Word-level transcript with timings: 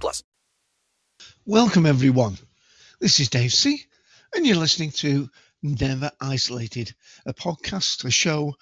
plus. 0.00 0.22
Welcome, 1.46 1.86
everyone. 1.86 2.38
This 3.00 3.20
is 3.20 3.28
Dave 3.28 3.52
C., 3.52 3.84
and 4.34 4.46
you're 4.46 4.56
listening 4.56 4.92
to 4.92 5.28
Never 5.62 6.10
Isolated, 6.20 6.94
a 7.26 7.34
podcast, 7.34 8.04
a 8.04 8.10
show 8.10 8.54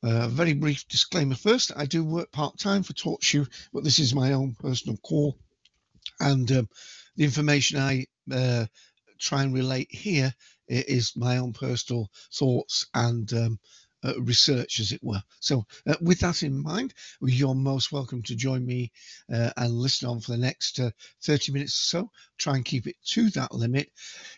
Uh, 0.03 0.29
very 0.29 0.53
brief 0.53 0.87
disclaimer 0.89 1.37
first 1.37 1.71
I 1.77 1.87
do 1.87 2.05
work 2.05 2.33
part 2.33 2.59
time 2.59 2.83
for 2.83 2.93
TalkShoe, 2.93 3.49
but 3.73 3.85
this 3.85 3.99
is 3.99 4.15
my 4.15 4.33
own 4.33 4.57
personal 4.59 4.99
call, 4.99 5.39
and 6.21 6.51
um, 6.53 6.69
the 7.17 7.25
information 7.25 7.79
I 7.81 8.07
uh, 8.33 8.67
try 9.21 9.43
and 9.43 9.55
relate 9.55 9.89
here 9.91 10.35
is 10.69 11.15
my 11.17 11.39
own 11.39 11.53
personal 11.53 12.09
thoughts 12.35 12.87
and 12.95 13.33
um, 13.35 13.61
uh, 14.05 14.21
research, 14.21 14.81
as 14.81 14.93
it 14.93 15.03
were. 15.03 15.23
So, 15.41 15.67
uh, 15.87 15.97
with 16.01 16.21
that 16.21 16.43
in 16.43 16.63
mind, 16.63 16.95
you're 17.21 17.55
most 17.55 17.93
welcome 17.93 18.23
to 18.25 18.37
join 18.37 18.65
me 18.65 18.93
uh, 19.33 19.51
and 19.57 19.73
listen 19.73 20.09
on 20.09 20.21
for 20.21 20.33
the 20.33 20.39
next 20.39 20.81
uh, 20.81 20.91
30 21.23 21.53
minutes 21.53 21.77
or 21.77 22.01
so. 22.01 22.11
Try 22.39 22.57
and 22.57 22.65
keep 22.65 22.87
it 22.87 22.97
to 23.07 23.31
that 23.31 23.55
limit. 23.55 23.91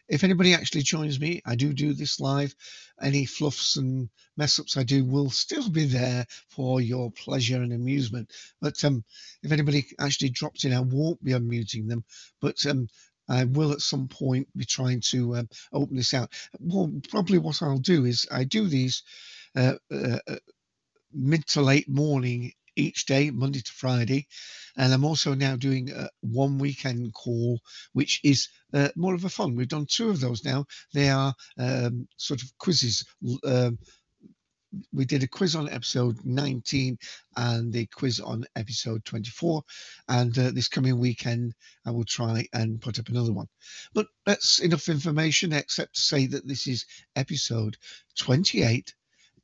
If 0.08 0.24
anybody 0.24 0.54
actually 0.54 0.82
joins 0.82 1.18
me, 1.18 1.40
I 1.46 1.54
do 1.54 1.72
do 1.72 1.94
this 1.94 2.20
live. 2.20 2.54
Any 3.00 3.24
fluffs 3.24 3.76
and 3.76 4.08
mess 4.36 4.58
ups 4.58 4.76
I 4.76 4.82
do 4.82 5.04
will 5.04 5.30
still 5.30 5.68
be 5.68 5.86
there 5.86 6.26
for 6.48 6.80
your 6.80 7.10
pleasure 7.10 7.62
and 7.62 7.72
amusement. 7.72 8.30
But 8.60 8.84
um, 8.84 9.04
if 9.42 9.52
anybody 9.52 9.86
actually 9.98 10.30
drops 10.30 10.64
in, 10.64 10.72
I 10.72 10.80
won't 10.80 11.22
be 11.24 11.32
unmuting 11.32 11.88
them. 11.88 12.04
But 12.40 12.64
um, 12.66 12.88
I 13.28 13.44
will 13.44 13.72
at 13.72 13.80
some 13.80 14.08
point 14.08 14.48
be 14.56 14.64
trying 14.64 15.00
to 15.12 15.36
um, 15.36 15.48
open 15.72 15.96
this 15.96 16.12
out. 16.12 16.30
Well, 16.60 16.92
probably 17.08 17.38
what 17.38 17.62
I'll 17.62 17.78
do 17.78 18.04
is 18.04 18.26
I 18.30 18.44
do 18.44 18.68
these 18.68 19.02
mid 21.12 21.46
to 21.46 21.60
late 21.60 21.88
morning 21.88 22.52
each 22.76 23.06
day, 23.06 23.30
Monday 23.30 23.60
to 23.60 23.72
Friday. 23.72 24.26
And 24.76 24.92
I'm 24.92 25.04
also 25.04 25.34
now 25.34 25.56
doing 25.56 25.92
uh, 25.92 26.08
one 26.20 26.58
weekend 26.58 27.12
call, 27.14 27.60
which 27.92 28.20
is 28.24 28.48
uh, 28.72 28.88
more 28.96 29.14
of 29.14 29.24
a 29.24 29.28
fun. 29.28 29.54
We've 29.54 29.68
done 29.68 29.86
two 29.88 30.10
of 30.10 30.20
those 30.20 30.44
now. 30.44 30.66
They 30.92 31.10
are 31.10 31.34
um, 31.58 32.08
sort 32.16 32.42
of 32.42 32.50
quizzes. 32.58 33.04
Um, 33.44 33.78
we 34.92 35.04
did 35.04 35.22
a 35.22 35.28
quiz 35.28 35.54
on 35.54 35.68
episode 35.68 36.24
19 36.24 36.98
and 37.36 37.76
a 37.76 37.86
quiz 37.86 38.18
on 38.18 38.44
episode 38.56 39.04
24. 39.04 39.62
And 40.08 40.36
uh, 40.36 40.50
this 40.50 40.66
coming 40.66 40.98
weekend, 40.98 41.54
I 41.86 41.92
will 41.92 42.04
try 42.04 42.48
and 42.52 42.80
put 42.80 42.98
up 42.98 43.08
another 43.08 43.32
one. 43.32 43.46
But 43.92 44.06
that's 44.26 44.58
enough 44.58 44.88
information, 44.88 45.52
except 45.52 45.94
to 45.94 46.00
say 46.00 46.26
that 46.26 46.48
this 46.48 46.66
is 46.66 46.86
episode 47.14 47.76
28, 48.18 48.92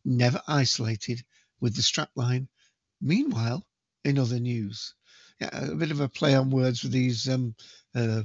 Never 0.05 0.41
Isolated, 0.47 1.23
with 1.61 1.75
the 1.77 1.83
strapline. 1.83 2.49
Meanwhile, 3.01 3.67
in 4.05 4.19
other 4.19 4.41
news, 4.41 4.95
yeah, 5.41 5.51
a 5.53 5.75
bit 5.75 5.91
of 5.91 6.01
a 6.01 6.09
play 6.09 6.35
on 6.35 6.51
words 6.51 6.83
with 6.83 6.93
these 6.93 7.29
um, 7.29 7.55
uh, 7.95 8.23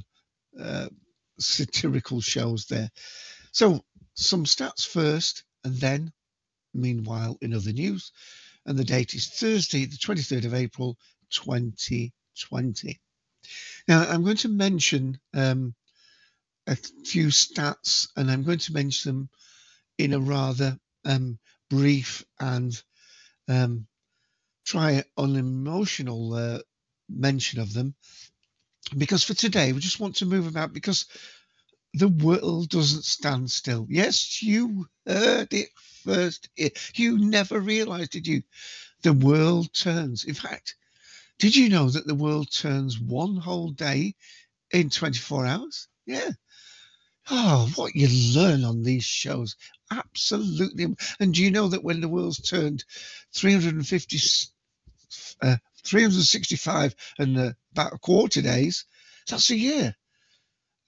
uh, 0.60 0.88
satirical 1.38 2.20
shows 2.20 2.66
there. 2.66 2.90
So, 3.52 3.84
some 4.14 4.44
stats 4.44 4.86
first, 4.86 5.44
and 5.64 5.76
then, 5.76 6.12
meanwhile, 6.74 7.38
in 7.40 7.54
other 7.54 7.72
news. 7.72 8.12
And 8.64 8.78
the 8.78 8.84
date 8.84 9.14
is 9.14 9.28
Thursday, 9.28 9.84
the 9.84 9.96
23rd 9.96 10.44
of 10.46 10.54
April, 10.54 10.98
2020. 11.30 13.00
Now, 13.88 14.08
I'm 14.08 14.24
going 14.24 14.36
to 14.38 14.48
mention 14.48 15.20
um, 15.34 15.74
a 16.66 16.76
few 16.76 17.28
stats, 17.28 18.08
and 18.16 18.30
I'm 18.30 18.42
going 18.42 18.58
to 18.58 18.72
mention 18.72 19.10
them 19.10 19.28
in 19.98 20.12
a 20.12 20.20
rather 20.20 20.78
um, 21.04 21.38
brief 21.70 22.24
and 22.40 22.82
um, 23.48 23.86
try 24.66 25.04
unemotional 25.18 26.34
uh, 26.34 26.60
mention 27.08 27.60
of 27.60 27.72
them. 27.72 27.94
Because 28.96 29.24
for 29.24 29.34
today, 29.34 29.72
we 29.72 29.80
just 29.80 30.00
want 30.00 30.16
to 30.16 30.26
move 30.26 30.46
about 30.46 30.72
because 30.72 31.06
the 31.94 32.08
world 32.08 32.70
doesn't 32.70 33.04
stand 33.04 33.50
still. 33.50 33.86
Yes, 33.90 34.42
you 34.42 34.86
heard 35.06 35.52
it 35.52 35.70
first. 36.04 36.48
You 36.94 37.18
never 37.18 37.60
realized, 37.60 38.12
did 38.12 38.26
you? 38.26 38.42
The 39.02 39.12
world 39.14 39.72
turns. 39.74 40.24
In 40.24 40.34
fact, 40.34 40.76
did 41.38 41.56
you 41.56 41.68
know 41.68 41.90
that 41.90 42.06
the 42.06 42.14
world 42.14 42.50
turns 42.52 42.98
one 43.00 43.36
whole 43.36 43.70
day 43.70 44.14
in 44.72 44.90
24 44.90 45.46
hours? 45.46 45.88
Yeah. 46.06 46.32
Oh, 47.30 47.70
what 47.76 47.94
you 47.94 48.08
learn 48.34 48.64
on 48.64 48.82
these 48.82 49.04
shows. 49.04 49.56
Absolutely. 49.90 50.94
And 51.20 51.34
do 51.34 51.42
you 51.42 51.50
know 51.50 51.68
that 51.68 51.82
when 51.84 52.00
the 52.00 52.08
world's 52.08 52.40
turned 52.40 52.84
350, 53.32 54.16
s- 54.16 54.52
uh, 55.42 55.56
365 55.84 56.94
and 57.18 57.38
uh, 57.38 57.52
about 57.72 57.94
a 57.94 57.98
quarter 57.98 58.42
days, 58.42 58.84
that's 59.28 59.50
a 59.50 59.56
year. 59.56 59.96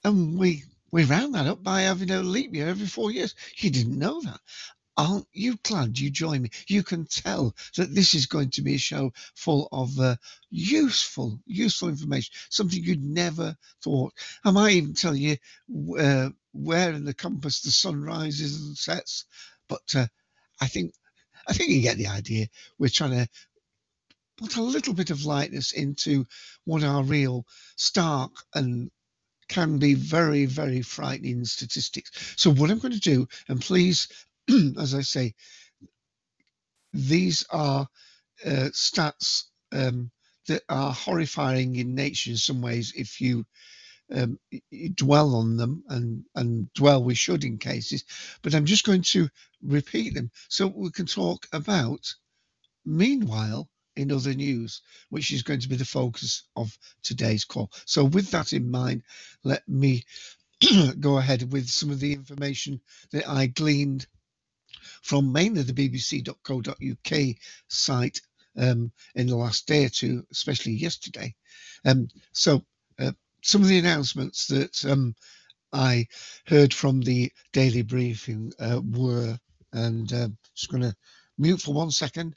And 0.04 0.38
we, 0.38 0.64
we 0.92 1.04
round 1.04 1.34
that 1.34 1.46
up 1.46 1.62
by 1.62 1.82
having 1.82 2.10
a 2.10 2.22
leap 2.22 2.54
year 2.54 2.68
every 2.68 2.86
four 2.88 3.10
years. 3.12 3.34
You 3.58 3.70
didn't 3.70 3.98
know 3.98 4.20
that. 4.22 4.40
Aren't 4.96 5.28
you 5.32 5.58
glad 5.62 5.98
you 5.98 6.10
joined 6.10 6.44
me? 6.44 6.50
You 6.68 6.82
can 6.82 7.06
tell 7.06 7.54
that 7.76 7.94
this 7.94 8.14
is 8.14 8.26
going 8.26 8.50
to 8.52 8.62
be 8.62 8.74
a 8.76 8.78
show 8.78 9.12
full 9.36 9.68
of 9.72 9.98
uh, 10.00 10.16
useful, 10.50 11.40
useful 11.46 11.88
information, 11.88 12.34
something 12.50 12.82
you'd 12.84 13.04
never 13.04 13.56
thought. 13.82 14.14
I 14.44 14.50
might 14.52 14.72
even 14.72 14.94
tell 14.94 15.16
you 15.16 15.36
uh, 15.98 16.30
where 16.52 16.92
in 16.92 17.04
the 17.04 17.14
compass 17.14 17.60
the 17.60 17.70
sun 17.70 18.02
rises 18.02 18.66
and 18.66 18.76
sets, 18.76 19.24
but 19.68 19.82
uh, 19.94 20.06
I 20.60 20.66
think 20.66 20.94
I 21.48 21.52
think 21.52 21.70
you 21.70 21.82
get 21.82 21.96
the 21.96 22.08
idea. 22.08 22.48
We're 22.78 22.88
trying 22.88 23.12
to 23.12 23.28
put 24.38 24.56
a 24.56 24.62
little 24.62 24.94
bit 24.94 25.10
of 25.10 25.24
lightness 25.24 25.72
into 25.72 26.26
what 26.64 26.84
are 26.84 27.02
real, 27.02 27.46
stark, 27.76 28.32
and 28.54 28.90
can 29.48 29.78
be 29.78 29.94
very, 29.94 30.44
very 30.46 30.82
frightening 30.82 31.44
statistics. 31.44 32.34
So, 32.36 32.50
what 32.50 32.70
I'm 32.70 32.78
going 32.78 32.92
to 32.92 33.00
do, 33.00 33.28
and 33.48 33.60
please, 33.60 34.08
as 34.78 34.94
I 34.94 35.00
say, 35.00 35.34
these 36.92 37.44
are 37.50 37.88
uh, 38.44 38.70
stats 38.72 39.44
um, 39.72 40.10
that 40.46 40.62
are 40.68 40.92
horrifying 40.92 41.76
in 41.76 41.94
nature 41.94 42.30
in 42.30 42.36
some 42.36 42.62
ways 42.62 42.92
if 42.96 43.20
you 43.20 43.44
um, 44.12 44.38
dwell 44.94 45.34
on 45.36 45.56
them 45.56 45.84
and, 45.88 46.24
and 46.34 46.72
dwell 46.74 47.02
we 47.02 47.14
should 47.14 47.44
in 47.44 47.58
cases. 47.58 48.04
But 48.42 48.54
I'm 48.54 48.66
just 48.66 48.84
going 48.84 49.02
to 49.02 49.28
repeat 49.62 50.14
them 50.14 50.30
so 50.48 50.66
we 50.66 50.90
can 50.90 51.06
talk 51.06 51.46
about, 51.52 52.14
meanwhile, 52.84 53.68
in 53.96 54.12
other 54.12 54.34
news, 54.34 54.82
which 55.10 55.32
is 55.32 55.42
going 55.42 55.60
to 55.60 55.68
be 55.68 55.76
the 55.76 55.84
focus 55.84 56.44
of 56.56 56.76
today's 57.02 57.44
call. 57.44 57.70
So, 57.84 58.04
with 58.04 58.30
that 58.30 58.52
in 58.52 58.70
mind, 58.70 59.02
let 59.44 59.68
me 59.68 60.04
go 61.00 61.18
ahead 61.18 61.52
with 61.52 61.68
some 61.68 61.90
of 61.90 62.00
the 62.00 62.12
information 62.12 62.80
that 63.12 63.28
I 63.28 63.46
gleaned 63.46 64.06
from 65.02 65.32
mainly 65.32 65.62
the 65.62 65.72
bbc.co.uk 65.72 67.36
site 67.68 68.20
um, 68.56 68.92
in 69.14 69.26
the 69.26 69.36
last 69.36 69.66
day 69.66 69.84
or 69.84 69.88
two, 69.88 70.26
especially 70.32 70.72
yesterday. 70.72 71.34
Um, 71.84 72.08
so, 72.32 72.64
some 73.42 73.62
of 73.62 73.68
the 73.68 73.78
announcements 73.78 74.46
that 74.48 74.84
um, 74.84 75.14
I 75.72 76.06
heard 76.46 76.72
from 76.72 77.00
the 77.00 77.30
daily 77.52 77.82
briefing 77.82 78.52
uh, 78.58 78.80
were, 78.82 79.38
and 79.72 80.12
uh, 80.12 80.28
just 80.54 80.70
going 80.70 80.82
to 80.82 80.94
mute 81.36 81.60
for 81.60 81.74
one 81.74 81.90
second. 81.90 82.34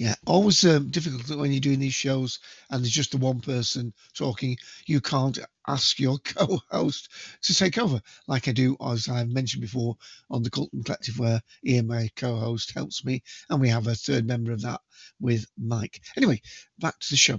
Yeah, 0.00 0.14
always 0.24 0.64
um, 0.64 0.88
difficult 0.88 1.28
when 1.38 1.52
you're 1.52 1.60
doing 1.60 1.78
these 1.78 1.92
shows 1.92 2.38
and 2.70 2.82
there's 2.82 2.90
just 2.90 3.10
the 3.10 3.18
one 3.18 3.40
person 3.40 3.92
talking. 4.14 4.56
You 4.86 5.02
can't 5.02 5.38
ask 5.68 6.00
your 6.00 6.16
co-host 6.24 7.10
to 7.42 7.54
take 7.54 7.76
over, 7.76 8.00
like 8.26 8.48
I 8.48 8.52
do, 8.52 8.78
as 8.82 9.10
I've 9.10 9.28
mentioned 9.28 9.60
before, 9.60 9.98
on 10.30 10.42
the 10.42 10.48
Colton 10.48 10.82
Collective, 10.84 11.18
where 11.18 11.42
Ian, 11.66 11.88
my 11.88 12.08
co-host, 12.16 12.72
helps 12.72 13.04
me, 13.04 13.22
and 13.50 13.60
we 13.60 13.68
have 13.68 13.88
a 13.88 13.94
third 13.94 14.26
member 14.26 14.52
of 14.52 14.62
that 14.62 14.80
with 15.20 15.44
Mike. 15.58 16.00
Anyway, 16.16 16.40
back 16.78 16.98
to 16.98 17.10
the 17.10 17.18
show. 17.18 17.38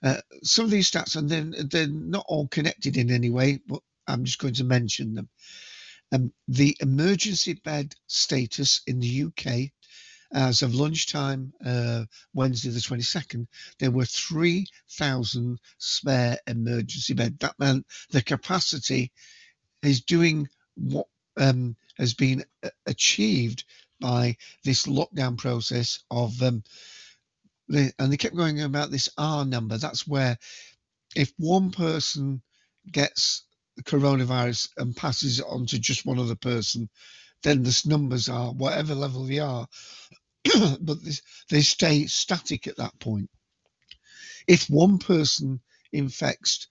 Uh, 0.00 0.20
some 0.44 0.66
of 0.66 0.70
these 0.70 0.88
stats, 0.88 1.16
and 1.16 1.28
then 1.28 1.56
they're 1.72 1.88
not 1.88 2.24
all 2.28 2.46
connected 2.46 2.96
in 2.96 3.10
any 3.10 3.30
way, 3.30 3.58
but 3.66 3.82
I'm 4.06 4.22
just 4.22 4.38
going 4.38 4.54
to 4.54 4.64
mention 4.64 5.14
them. 5.14 5.28
Um, 6.12 6.32
the 6.46 6.76
emergency 6.78 7.54
bed 7.54 7.96
status 8.06 8.82
in 8.86 9.00
the 9.00 9.24
UK 9.24 9.72
as 10.34 10.62
of 10.62 10.74
lunchtime, 10.74 11.52
uh, 11.64 12.04
Wednesday 12.34 12.70
the 12.70 12.80
22nd, 12.80 13.46
there 13.78 13.92
were 13.92 14.04
3,000 14.04 15.58
spare 15.78 16.38
emergency 16.46 17.14
beds. 17.14 17.36
That 17.38 17.58
meant 17.58 17.86
the 18.10 18.22
capacity 18.22 19.12
is 19.82 20.02
doing 20.02 20.48
what 20.74 21.06
um, 21.36 21.76
has 21.98 22.14
been 22.14 22.44
achieved 22.86 23.64
by 24.00 24.36
this 24.64 24.86
lockdown 24.86 25.38
process 25.38 26.02
of, 26.10 26.42
um, 26.42 26.64
the, 27.68 27.92
and 27.98 28.12
they 28.12 28.16
kept 28.16 28.36
going 28.36 28.60
about 28.60 28.90
this 28.90 29.08
R 29.16 29.44
number. 29.44 29.78
That's 29.78 30.06
where 30.06 30.36
if 31.14 31.32
one 31.38 31.70
person 31.70 32.42
gets 32.90 33.44
coronavirus 33.82 34.68
and 34.76 34.96
passes 34.96 35.38
it 35.38 35.46
on 35.48 35.66
to 35.66 35.78
just 35.78 36.04
one 36.04 36.18
other 36.18 36.34
person, 36.34 36.88
then 37.44 37.62
the 37.62 37.82
numbers 37.86 38.28
are 38.28 38.52
whatever 38.52 38.94
level 38.94 39.24
they 39.24 39.38
are, 39.38 39.68
but 40.80 40.98
they 41.50 41.60
stay 41.62 42.06
static 42.06 42.66
at 42.66 42.76
that 42.76 42.98
point. 42.98 43.30
If 44.46 44.68
one 44.68 44.98
person 44.98 45.60
infects 45.92 46.68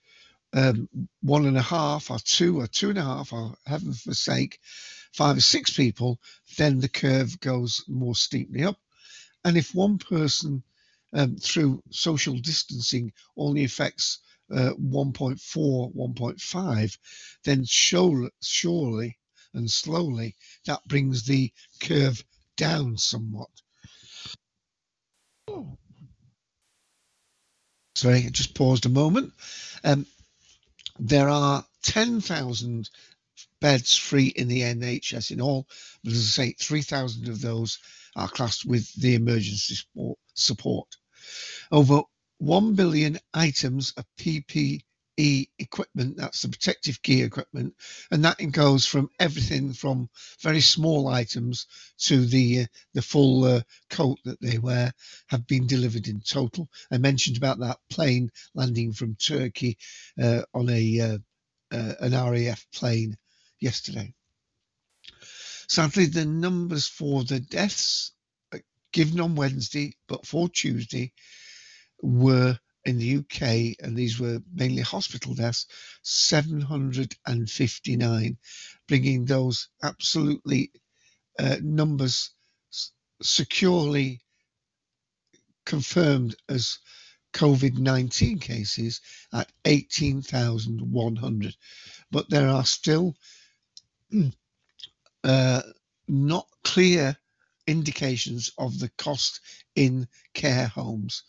um, 0.52 0.88
one 1.20 1.46
and 1.46 1.58
a 1.58 1.62
half 1.62 2.10
or 2.10 2.18
two 2.18 2.60
or 2.60 2.66
two 2.68 2.90
and 2.90 2.98
a 2.98 3.02
half 3.02 3.32
or 3.32 3.54
heaven 3.66 3.92
forsake, 3.92 4.60
five 5.12 5.36
or 5.36 5.40
six 5.40 5.72
people, 5.76 6.20
then 6.56 6.78
the 6.78 6.88
curve 6.88 7.38
goes 7.40 7.84
more 7.88 8.14
steeply 8.14 8.64
up. 8.64 8.78
And 9.44 9.56
if 9.56 9.74
one 9.74 9.98
person 9.98 10.62
um, 11.12 11.36
through 11.36 11.82
social 11.90 12.38
distancing 12.38 13.12
only 13.36 13.64
affects 13.64 14.20
uh, 14.52 14.72
1.4, 14.80 15.94
1.5, 15.96 16.98
then 17.44 17.64
surely, 17.64 18.30
surely 18.42 19.18
and 19.54 19.70
slowly 19.70 20.36
that 20.66 20.86
brings 20.86 21.24
the 21.24 21.52
curve 21.80 22.24
down 22.56 22.96
somewhat. 22.96 23.50
Sorry, 27.94 28.26
I 28.26 28.28
just 28.30 28.54
paused 28.54 28.86
a 28.86 28.88
moment. 28.88 29.32
Um, 29.84 30.06
there 30.98 31.28
are 31.28 31.64
10,000 31.82 32.90
beds 33.60 33.96
free 33.96 34.26
in 34.26 34.48
the 34.48 34.62
NHS 34.62 35.30
in 35.30 35.40
all, 35.40 35.66
but 36.02 36.12
as 36.12 36.38
I 36.38 36.46
say, 36.46 36.52
3,000 36.58 37.28
of 37.28 37.40
those 37.40 37.78
are 38.16 38.28
classed 38.28 38.64
with 38.64 38.92
the 38.94 39.14
emergency 39.14 39.76
support. 40.34 40.88
Over 41.70 42.02
1 42.38 42.74
billion 42.74 43.18
items 43.32 43.92
of 43.96 44.04
PPE 44.18 44.80
equipment, 45.16 46.16
that's 46.16 46.42
the 46.42 46.48
protective 46.48 47.00
gear 47.02 47.26
equipment, 47.26 47.74
and 48.10 48.24
that 48.24 48.38
goes 48.52 48.86
from 48.86 49.10
everything 49.18 49.72
from 49.72 50.08
very 50.40 50.60
small 50.60 51.08
items 51.08 51.66
to 51.98 52.24
the 52.24 52.62
uh, 52.62 52.66
the 52.94 53.02
full 53.02 53.44
uh, 53.44 53.60
coat 53.90 54.18
that 54.24 54.40
they 54.40 54.58
wear, 54.58 54.92
have 55.28 55.46
been 55.46 55.66
delivered 55.66 56.08
in 56.08 56.20
total. 56.20 56.68
I 56.90 56.98
mentioned 56.98 57.36
about 57.36 57.60
that 57.60 57.78
plane 57.90 58.30
landing 58.54 58.92
from 58.92 59.16
Turkey 59.16 59.78
uh, 60.20 60.42
on 60.52 60.68
a 60.68 61.00
uh, 61.00 61.18
uh, 61.70 61.94
an 62.00 62.12
RAF 62.12 62.66
plane 62.72 63.16
yesterday. 63.60 64.14
Sadly, 65.68 66.06
the 66.06 66.24
numbers 66.24 66.86
for 66.86 67.24
the 67.24 67.40
deaths 67.40 68.12
uh, 68.52 68.58
given 68.92 69.20
on 69.20 69.34
Wednesday, 69.34 69.94
but 70.08 70.26
for 70.26 70.48
Tuesday, 70.48 71.12
were 72.02 72.58
in 72.84 72.98
the 72.98 73.16
UK, 73.16 73.76
and 73.82 73.96
these 73.96 74.20
were 74.20 74.42
mainly 74.52 74.82
hospital 74.82 75.32
deaths, 75.34 75.66
759, 76.02 78.36
bringing 78.86 79.24
those 79.24 79.68
absolutely 79.82 80.70
uh, 81.38 81.56
numbers 81.62 82.32
securely 83.22 84.20
confirmed 85.64 86.36
as 86.48 86.78
COVID 87.32 87.78
19 87.78 88.38
cases 88.38 89.00
at 89.32 89.50
18,100. 89.64 91.56
But 92.10 92.28
there 92.28 92.48
are 92.48 92.66
still 92.66 93.16
uh, 95.24 95.62
not 96.06 96.46
clear 96.62 97.16
indications 97.66 98.52
of 98.58 98.78
the 98.78 98.90
cost 98.90 99.40
in 99.74 100.06
care 100.34 100.68
homes 100.68 101.22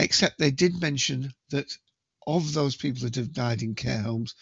except 0.00 0.38
they 0.38 0.50
did 0.50 0.80
mention 0.80 1.32
that 1.50 1.76
of 2.26 2.52
those 2.52 2.76
people 2.76 3.02
that 3.02 3.16
have 3.16 3.32
died 3.32 3.62
in 3.62 3.74
care 3.74 4.02
homes, 4.02 4.34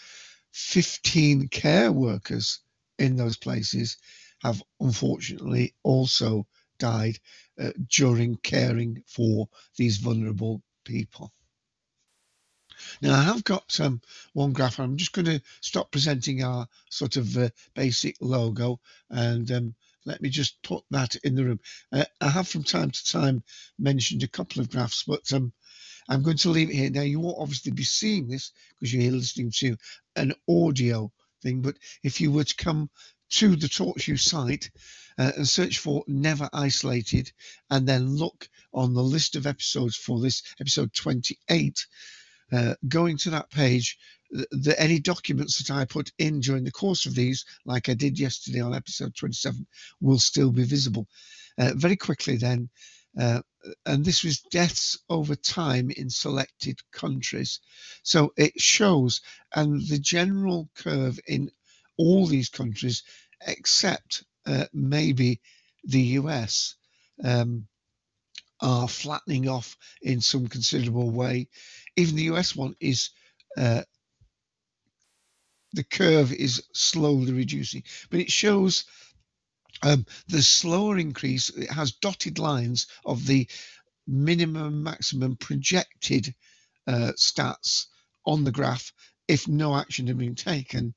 15 0.52 1.48
care 1.48 1.92
workers 1.92 2.60
in 2.98 3.16
those 3.16 3.36
places 3.36 3.96
have 4.42 4.62
unfortunately 4.80 5.74
also 5.82 6.46
died 6.78 7.18
uh, 7.60 7.70
during 7.88 8.36
caring 8.36 9.02
for 9.06 9.48
these 9.76 9.98
vulnerable 9.98 10.62
people. 10.84 11.32
Now 13.02 13.18
I 13.18 13.22
have 13.22 13.42
got 13.42 13.78
um, 13.80 14.00
one 14.32 14.52
graph. 14.52 14.78
I'm 14.78 14.96
just 14.96 15.12
going 15.12 15.26
to 15.26 15.42
stop 15.60 15.90
presenting 15.90 16.44
our 16.44 16.68
sort 16.90 17.16
of 17.16 17.36
uh, 17.36 17.50
basic 17.74 18.16
logo 18.20 18.80
and 19.10 19.50
um, 19.50 19.74
let 20.08 20.22
me 20.22 20.30
just 20.30 20.62
put 20.62 20.82
that 20.90 21.14
in 21.16 21.34
the 21.34 21.44
room. 21.44 21.60
Uh, 21.92 22.04
I 22.20 22.28
have 22.28 22.48
from 22.48 22.64
time 22.64 22.90
to 22.90 23.04
time 23.04 23.42
mentioned 23.78 24.22
a 24.22 24.28
couple 24.28 24.60
of 24.60 24.70
graphs, 24.70 25.04
but 25.06 25.32
um, 25.32 25.52
I'm 26.08 26.22
going 26.22 26.38
to 26.38 26.50
leave 26.50 26.70
it 26.70 26.76
here. 26.76 26.90
Now, 26.90 27.02
you 27.02 27.20
won't 27.20 27.38
obviously 27.38 27.72
be 27.72 27.84
seeing 27.84 28.26
this 28.26 28.52
because 28.78 28.92
you're 28.92 29.02
here 29.02 29.12
listening 29.12 29.52
to 29.58 29.76
an 30.16 30.32
audio 30.48 31.12
thing, 31.42 31.60
but 31.60 31.76
if 32.02 32.20
you 32.20 32.32
were 32.32 32.44
to 32.44 32.56
come 32.56 32.90
to 33.30 33.54
the 33.54 33.66
TalkShoe 33.66 34.18
site 34.18 34.70
uh, 35.18 35.32
and 35.36 35.46
search 35.46 35.78
for 35.78 36.02
Never 36.06 36.48
Isolated 36.52 37.30
and 37.70 37.86
then 37.86 38.16
look 38.16 38.48
on 38.72 38.94
the 38.94 39.02
list 39.02 39.36
of 39.36 39.46
episodes 39.46 39.96
for 39.96 40.20
this 40.20 40.42
episode 40.58 40.94
28, 40.94 41.86
uh, 42.52 42.74
going 42.88 43.18
to 43.18 43.30
that 43.30 43.50
page, 43.50 43.98
the, 44.30 44.74
any 44.78 44.98
documents 44.98 45.58
that 45.58 45.74
I 45.74 45.84
put 45.84 46.12
in 46.18 46.40
during 46.40 46.64
the 46.64 46.70
course 46.70 47.06
of 47.06 47.14
these, 47.14 47.44
like 47.64 47.88
I 47.88 47.94
did 47.94 48.18
yesterday 48.18 48.60
on 48.60 48.74
episode 48.74 49.14
27, 49.14 49.66
will 50.00 50.18
still 50.18 50.50
be 50.50 50.64
visible. 50.64 51.06
Uh, 51.58 51.72
very 51.74 51.96
quickly, 51.96 52.36
then, 52.36 52.68
uh, 53.18 53.40
and 53.86 54.04
this 54.04 54.22
was 54.22 54.40
deaths 54.50 54.98
over 55.08 55.34
time 55.34 55.90
in 55.90 56.08
selected 56.10 56.78
countries. 56.92 57.60
So 58.02 58.32
it 58.36 58.60
shows, 58.60 59.20
and 59.54 59.80
the 59.88 59.98
general 59.98 60.68
curve 60.74 61.18
in 61.26 61.50
all 61.96 62.26
these 62.26 62.48
countries, 62.48 63.02
except 63.46 64.24
uh, 64.46 64.66
maybe 64.72 65.40
the 65.84 66.00
US, 66.00 66.76
um, 67.24 67.66
are 68.60 68.88
flattening 68.88 69.48
off 69.48 69.76
in 70.02 70.20
some 70.20 70.48
considerable 70.48 71.10
way. 71.10 71.48
Even 71.96 72.16
the 72.16 72.30
US 72.34 72.54
one 72.56 72.74
is 72.80 73.10
uh, 73.56 73.82
the 75.72 75.84
curve 75.84 76.32
is 76.32 76.62
slowly 76.72 77.32
reducing, 77.32 77.82
but 78.10 78.20
it 78.20 78.30
shows 78.30 78.84
um, 79.82 80.06
the 80.28 80.42
slower 80.42 80.98
increase. 80.98 81.50
It 81.50 81.70
has 81.70 81.92
dotted 81.92 82.38
lines 82.38 82.86
of 83.04 83.26
the 83.26 83.48
minimum, 84.06 84.82
maximum 84.82 85.36
projected 85.36 86.34
uh, 86.86 87.12
stats 87.16 87.86
on 88.24 88.44
the 88.44 88.52
graph 88.52 88.92
if 89.28 89.46
no 89.46 89.76
action 89.76 90.06
had 90.06 90.18
been 90.18 90.34
taken. 90.34 90.94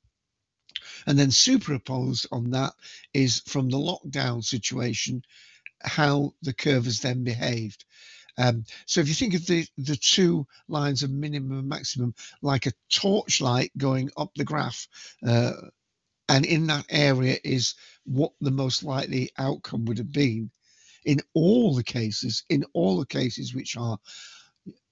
And 1.06 1.18
then 1.18 1.30
superimposed 1.30 2.26
on 2.32 2.50
that 2.50 2.72
is 3.12 3.40
from 3.46 3.68
the 3.68 3.78
lockdown 3.78 4.42
situation, 4.42 5.22
how 5.82 6.34
the 6.42 6.54
curve 6.54 6.86
has 6.86 7.00
then 7.00 7.24
behaved. 7.24 7.84
Um, 8.38 8.64
so 8.86 9.00
if 9.00 9.08
you 9.08 9.14
think 9.14 9.34
of 9.34 9.46
the, 9.46 9.66
the 9.76 9.96
two 9.96 10.46
lines 10.68 11.02
of 11.02 11.10
minimum 11.10 11.58
and 11.58 11.68
maximum 11.68 12.14
like 12.40 12.66
a 12.66 12.72
torchlight 12.90 13.70
going 13.76 14.10
up 14.16 14.30
the 14.34 14.44
graph, 14.44 14.88
uh, 15.26 15.52
and 16.28 16.46
in 16.46 16.66
that 16.68 16.86
area 16.88 17.36
is 17.44 17.74
what 18.04 18.32
the 18.40 18.50
most 18.50 18.82
likely 18.82 19.30
outcome 19.36 19.84
would 19.84 19.98
have 19.98 20.12
been. 20.12 20.50
In 21.04 21.20
all 21.34 21.74
the 21.74 21.82
cases, 21.82 22.44
in 22.48 22.64
all 22.72 22.98
the 22.98 23.06
cases 23.06 23.54
which 23.54 23.76
are 23.76 23.98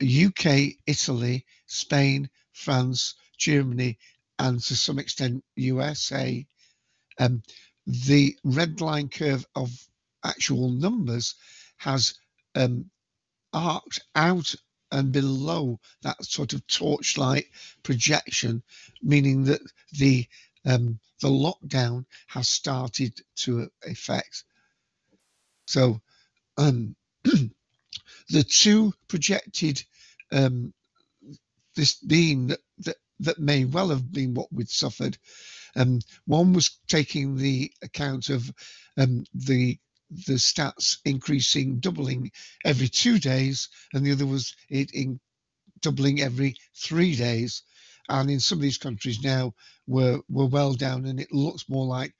UK, 0.02 0.74
Italy, 0.86 1.46
Spain, 1.66 2.28
France, 2.52 3.14
Germany, 3.38 3.98
and 4.38 4.60
to 4.60 4.76
some 4.76 4.98
extent 4.98 5.44
USA, 5.56 6.44
um, 7.18 7.42
the 7.86 8.36
red 8.44 8.80
line 8.80 9.08
curve 9.08 9.46
of 9.54 9.70
actual 10.24 10.70
numbers 10.70 11.34
has 11.76 12.14
um, 12.54 12.90
arced 13.52 14.02
out 14.14 14.54
and 14.92 15.12
below 15.12 15.78
that 16.02 16.22
sort 16.24 16.52
of 16.52 16.66
torchlight 16.66 17.46
projection, 17.82 18.62
meaning 19.02 19.44
that 19.44 19.60
the 19.92 20.26
um, 20.64 20.98
the 21.20 21.28
lockdown 21.28 22.04
has 22.26 22.48
started 22.48 23.14
to 23.36 23.70
affect. 23.86 24.44
So 25.66 26.00
um, 26.58 26.96
the 27.24 28.42
two 28.42 28.92
projected 29.08 29.82
um, 30.32 30.72
this 31.76 31.94
being 31.94 32.48
that, 32.48 32.60
that 32.78 32.96
that 33.20 33.38
may 33.38 33.64
well 33.64 33.90
have 33.90 34.10
been 34.10 34.34
what 34.34 34.52
we'd 34.52 34.68
suffered. 34.68 35.16
Um, 35.76 36.00
one 36.26 36.52
was 36.52 36.78
taking 36.88 37.36
the 37.36 37.70
account 37.82 38.28
of 38.28 38.50
um, 38.96 39.24
the 39.34 39.78
the 40.10 40.34
stats 40.34 40.98
increasing, 41.04 41.78
doubling 41.78 42.32
every 42.64 42.88
two 42.88 43.18
days, 43.18 43.68
and 43.92 44.04
the 44.04 44.12
other 44.12 44.26
was 44.26 44.54
it 44.68 44.90
in 44.92 45.20
doubling 45.80 46.20
every 46.20 46.56
three 46.74 47.14
days. 47.16 47.62
And 48.08 48.30
in 48.30 48.40
some 48.40 48.58
of 48.58 48.62
these 48.62 48.78
countries 48.78 49.22
now, 49.22 49.54
we're, 49.86 50.20
we're 50.28 50.46
well 50.46 50.74
down, 50.74 51.06
and 51.06 51.20
it 51.20 51.32
looks 51.32 51.68
more 51.68 51.86
like 51.86 52.12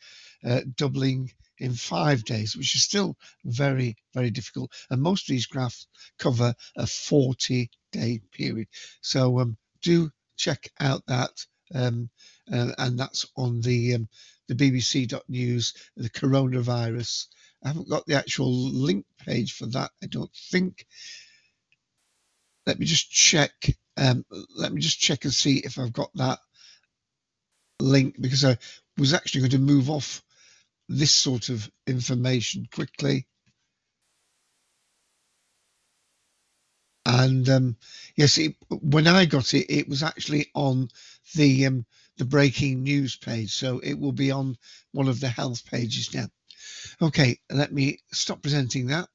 uh, 0.45 0.61
doubling 0.77 1.33
in 1.59 1.75
five 1.75 2.25
days, 2.25 2.57
which 2.57 2.75
is 2.75 2.85
still 2.85 3.17
very, 3.45 3.97
very 4.15 4.31
difficult. 4.31 4.73
And 4.89 5.03
most 5.03 5.29
of 5.29 5.35
these 5.35 5.47
graphs 5.47 5.87
cover 6.19 6.55
a 6.77 6.87
40 6.87 7.71
day 7.93 8.21
period. 8.33 8.69
So 9.03 9.41
um, 9.41 9.57
do 9.83 10.11
check 10.37 10.71
out 10.81 11.05
that. 11.07 11.31
Um, 11.75 12.11
uh, 12.53 12.73
and 12.79 12.99
that's 12.99 13.27
on 13.37 13.61
the 13.61 13.95
um, 13.95 14.09
the 14.49 14.55
BBC.news, 14.57 15.75
the 15.97 16.11
coronavirus 16.11 17.27
I 17.65 17.69
haven't 17.69 17.89
got 17.89 18.07
the 18.07 18.15
actual 18.17 18.53
link 18.53 19.07
page 19.19 19.53
for 19.55 19.67
that. 19.67 19.91
I 20.03 20.07
don't 20.07 20.33
think. 20.51 20.87
Let 22.67 22.79
me 22.79 22.87
just 22.87 23.11
check. 23.11 23.53
Um, 23.97 24.25
let 24.57 24.73
me 24.73 24.81
just 24.81 25.01
check 25.01 25.25
and 25.25 25.35
see 25.35 25.59
if 25.59 25.79
I've 25.79 25.93
got 25.93 26.11
that 26.15 26.39
link 27.81 28.17
because 28.21 28.45
I 28.45 28.59
was 28.97 29.13
actually 29.15 29.43
going 29.43 29.51
to 29.53 29.59
move 29.59 29.91
off 29.91 30.23
this 30.89 31.13
sort 31.13 31.49
of 31.49 31.71
information 31.87 32.67
quickly. 32.73 33.27
And 37.07 37.49
um, 37.49 37.77
yes, 38.17 38.39
it, 38.39 38.57
when 38.69 39.07
I 39.07 39.25
got 39.25 39.55
it, 39.55 39.73
it 39.73 39.89
was 39.89 40.03
actually 40.03 40.51
on 40.55 40.89
the 41.35 41.67
um, 41.67 41.87
the 42.19 42.25
breaking 42.25 42.83
news 42.83 43.17
page, 43.17 43.53
so 43.53 43.79
it 43.79 43.95
will 43.99 44.13
be 44.13 44.31
on 44.31 44.57
one 44.93 45.09
of 45.09 45.21
the 45.21 45.29
health 45.29 45.65
pages 45.67 46.15
now. 46.15 46.29
Okay, 47.01 47.39
let 47.51 47.73
me 47.73 47.99
stop 48.13 48.43
presenting 48.43 48.89
that. 48.89 49.09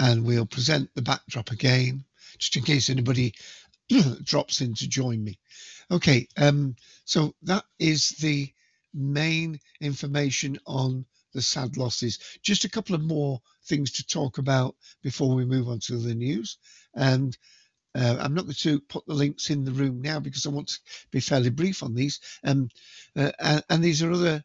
And 0.00 0.24
we'll 0.24 0.46
present 0.46 0.90
the 0.94 1.02
backdrop 1.02 1.50
again, 1.50 2.04
just 2.38 2.56
in 2.56 2.62
case 2.62 2.88
anybody 2.88 3.34
drops 4.22 4.60
in 4.60 4.74
to 4.74 4.88
join 4.88 5.22
me. 5.22 5.38
Okay, 5.90 6.28
um, 6.36 6.76
so 7.04 7.34
that 7.42 7.64
is 7.78 8.10
the 8.10 8.52
main 8.94 9.58
information 9.80 10.58
on 10.66 11.04
the 11.34 11.42
sad 11.42 11.76
losses. 11.76 12.18
Just 12.42 12.64
a 12.64 12.70
couple 12.70 12.94
of 12.94 13.02
more 13.02 13.40
things 13.66 13.92
to 13.92 14.06
talk 14.06 14.38
about 14.38 14.76
before 15.02 15.34
we 15.34 15.44
move 15.44 15.68
on 15.68 15.80
to 15.80 15.98
the 15.98 16.14
news. 16.14 16.58
And 16.94 17.36
uh, 17.94 18.16
I'm 18.20 18.34
not 18.34 18.44
going 18.44 18.54
to 18.54 18.80
put 18.80 19.06
the 19.06 19.14
links 19.14 19.50
in 19.50 19.64
the 19.64 19.72
room 19.72 20.00
now 20.00 20.20
because 20.20 20.46
I 20.46 20.50
want 20.50 20.68
to 20.68 20.78
be 21.10 21.20
fairly 21.20 21.50
brief 21.50 21.82
on 21.82 21.94
these. 21.94 22.20
Um, 22.44 22.68
uh, 23.16 23.60
and, 23.68 23.82
these 23.82 24.02
are 24.02 24.12
other 24.12 24.44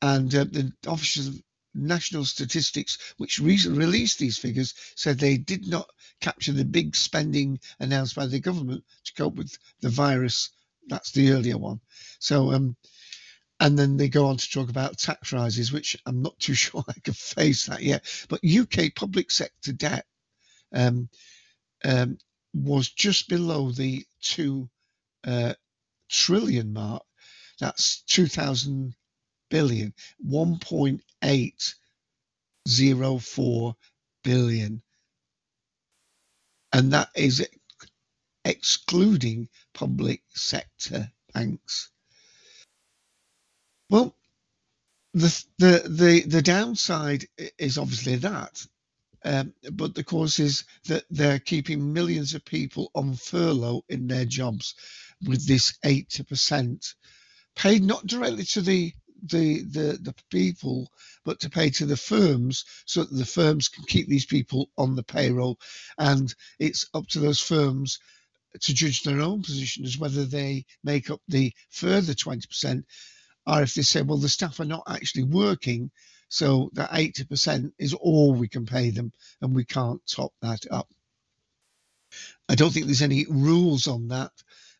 and 0.02 0.34
uh, 0.34 0.44
the 0.44 0.72
officials 0.86 1.40
national 1.74 2.24
statistics, 2.24 2.98
which 3.16 3.38
re- 3.38 3.58
released 3.68 4.18
these 4.18 4.38
figures, 4.38 4.74
said 4.96 5.18
they 5.18 5.36
did 5.36 5.66
not 5.66 5.88
capture 6.20 6.52
the 6.52 6.64
big 6.64 6.96
spending 6.96 7.58
announced 7.78 8.14
by 8.14 8.26
the 8.26 8.40
government 8.40 8.84
to 9.04 9.12
cope 9.14 9.34
with 9.34 9.56
the 9.80 9.88
virus. 9.88 10.50
That's 10.88 11.12
the 11.12 11.30
earlier 11.32 11.58
one. 11.58 11.80
So, 12.18 12.52
um, 12.52 12.76
and 13.60 13.78
then 13.78 13.96
they 13.96 14.08
go 14.08 14.26
on 14.26 14.38
to 14.38 14.50
talk 14.50 14.70
about 14.70 14.98
tax 14.98 15.32
rises, 15.32 15.72
which 15.72 15.96
I'm 16.06 16.22
not 16.22 16.38
too 16.38 16.54
sure 16.64 16.84
I 16.88 16.98
can 17.00 17.14
face 17.14 17.66
that 17.66 17.82
yet. 17.82 18.04
But 18.28 18.40
UK 18.44 18.94
public 18.94 19.30
sector 19.30 19.72
debt 19.72 20.06
um, 20.72 21.08
um, 21.84 22.18
was 22.54 22.90
just 22.90 23.28
below 23.28 23.70
the 23.70 24.04
two 24.22 24.68
uh, 25.24 25.54
trillion 26.08 26.72
mark. 26.72 27.02
That's 27.60 28.02
2000 28.02 28.94
billion, 29.50 29.94
1.804 30.26 31.92
billion. 34.24 34.82
And 36.72 36.94
that 36.94 37.10
is 37.16 37.48
excluding 38.44 39.48
public 39.74 40.22
sector 40.30 41.10
banks. 41.34 41.90
Well, 43.90 44.16
the 45.14 45.44
the 45.58 45.82
the, 45.88 46.20
the 46.22 46.42
downside 46.42 47.26
is 47.58 47.78
obviously 47.78 48.16
that, 48.16 48.64
um, 49.24 49.54
but 49.72 49.94
the 49.94 50.04
cause 50.04 50.38
is 50.40 50.64
that 50.86 51.04
they're 51.10 51.38
keeping 51.40 51.92
millions 51.92 52.34
of 52.34 52.44
people 52.44 52.90
on 52.94 53.14
furlough 53.14 53.82
in 53.88 54.06
their 54.08 54.24
jobs 54.26 54.74
with 55.26 55.46
this 55.46 55.78
80% 55.84 56.94
paid 57.56 57.82
not 57.82 58.06
directly 58.06 58.44
to 58.44 58.60
the 58.62 58.92
the, 59.24 59.62
the, 59.62 59.98
the 60.00 60.14
people, 60.30 60.90
but 61.24 61.40
to 61.40 61.50
pay 61.50 61.70
to 61.70 61.86
the 61.86 61.96
firms 61.96 62.64
so 62.86 63.04
that 63.04 63.16
the 63.16 63.24
firms 63.24 63.68
can 63.68 63.84
keep 63.84 64.08
these 64.08 64.26
people 64.26 64.70
on 64.78 64.96
the 64.96 65.02
payroll. 65.02 65.58
And 65.98 66.34
it's 66.58 66.86
up 66.94 67.06
to 67.08 67.20
those 67.20 67.40
firms 67.40 67.98
to 68.60 68.74
judge 68.74 69.02
their 69.02 69.20
own 69.20 69.42
position 69.42 69.84
as 69.84 69.98
whether 69.98 70.24
they 70.24 70.64
make 70.82 71.10
up 71.10 71.20
the 71.28 71.52
further 71.70 72.14
20% 72.14 72.84
or 73.46 73.62
if 73.62 73.74
they 73.74 73.82
say, 73.82 74.02
well, 74.02 74.18
the 74.18 74.28
staff 74.28 74.60
are 74.60 74.64
not 74.64 74.84
actually 74.88 75.24
working. 75.24 75.90
So 76.28 76.70
that 76.74 76.90
80% 76.90 77.72
is 77.78 77.94
all 77.94 78.34
we 78.34 78.48
can 78.48 78.66
pay 78.66 78.90
them 78.90 79.12
and 79.40 79.54
we 79.54 79.64
can't 79.64 80.00
top 80.06 80.32
that 80.42 80.64
up. 80.70 80.88
I 82.48 82.54
don't 82.54 82.72
think 82.72 82.86
there's 82.86 83.02
any 83.02 83.26
rules 83.28 83.88
on 83.88 84.08
that, 84.08 84.32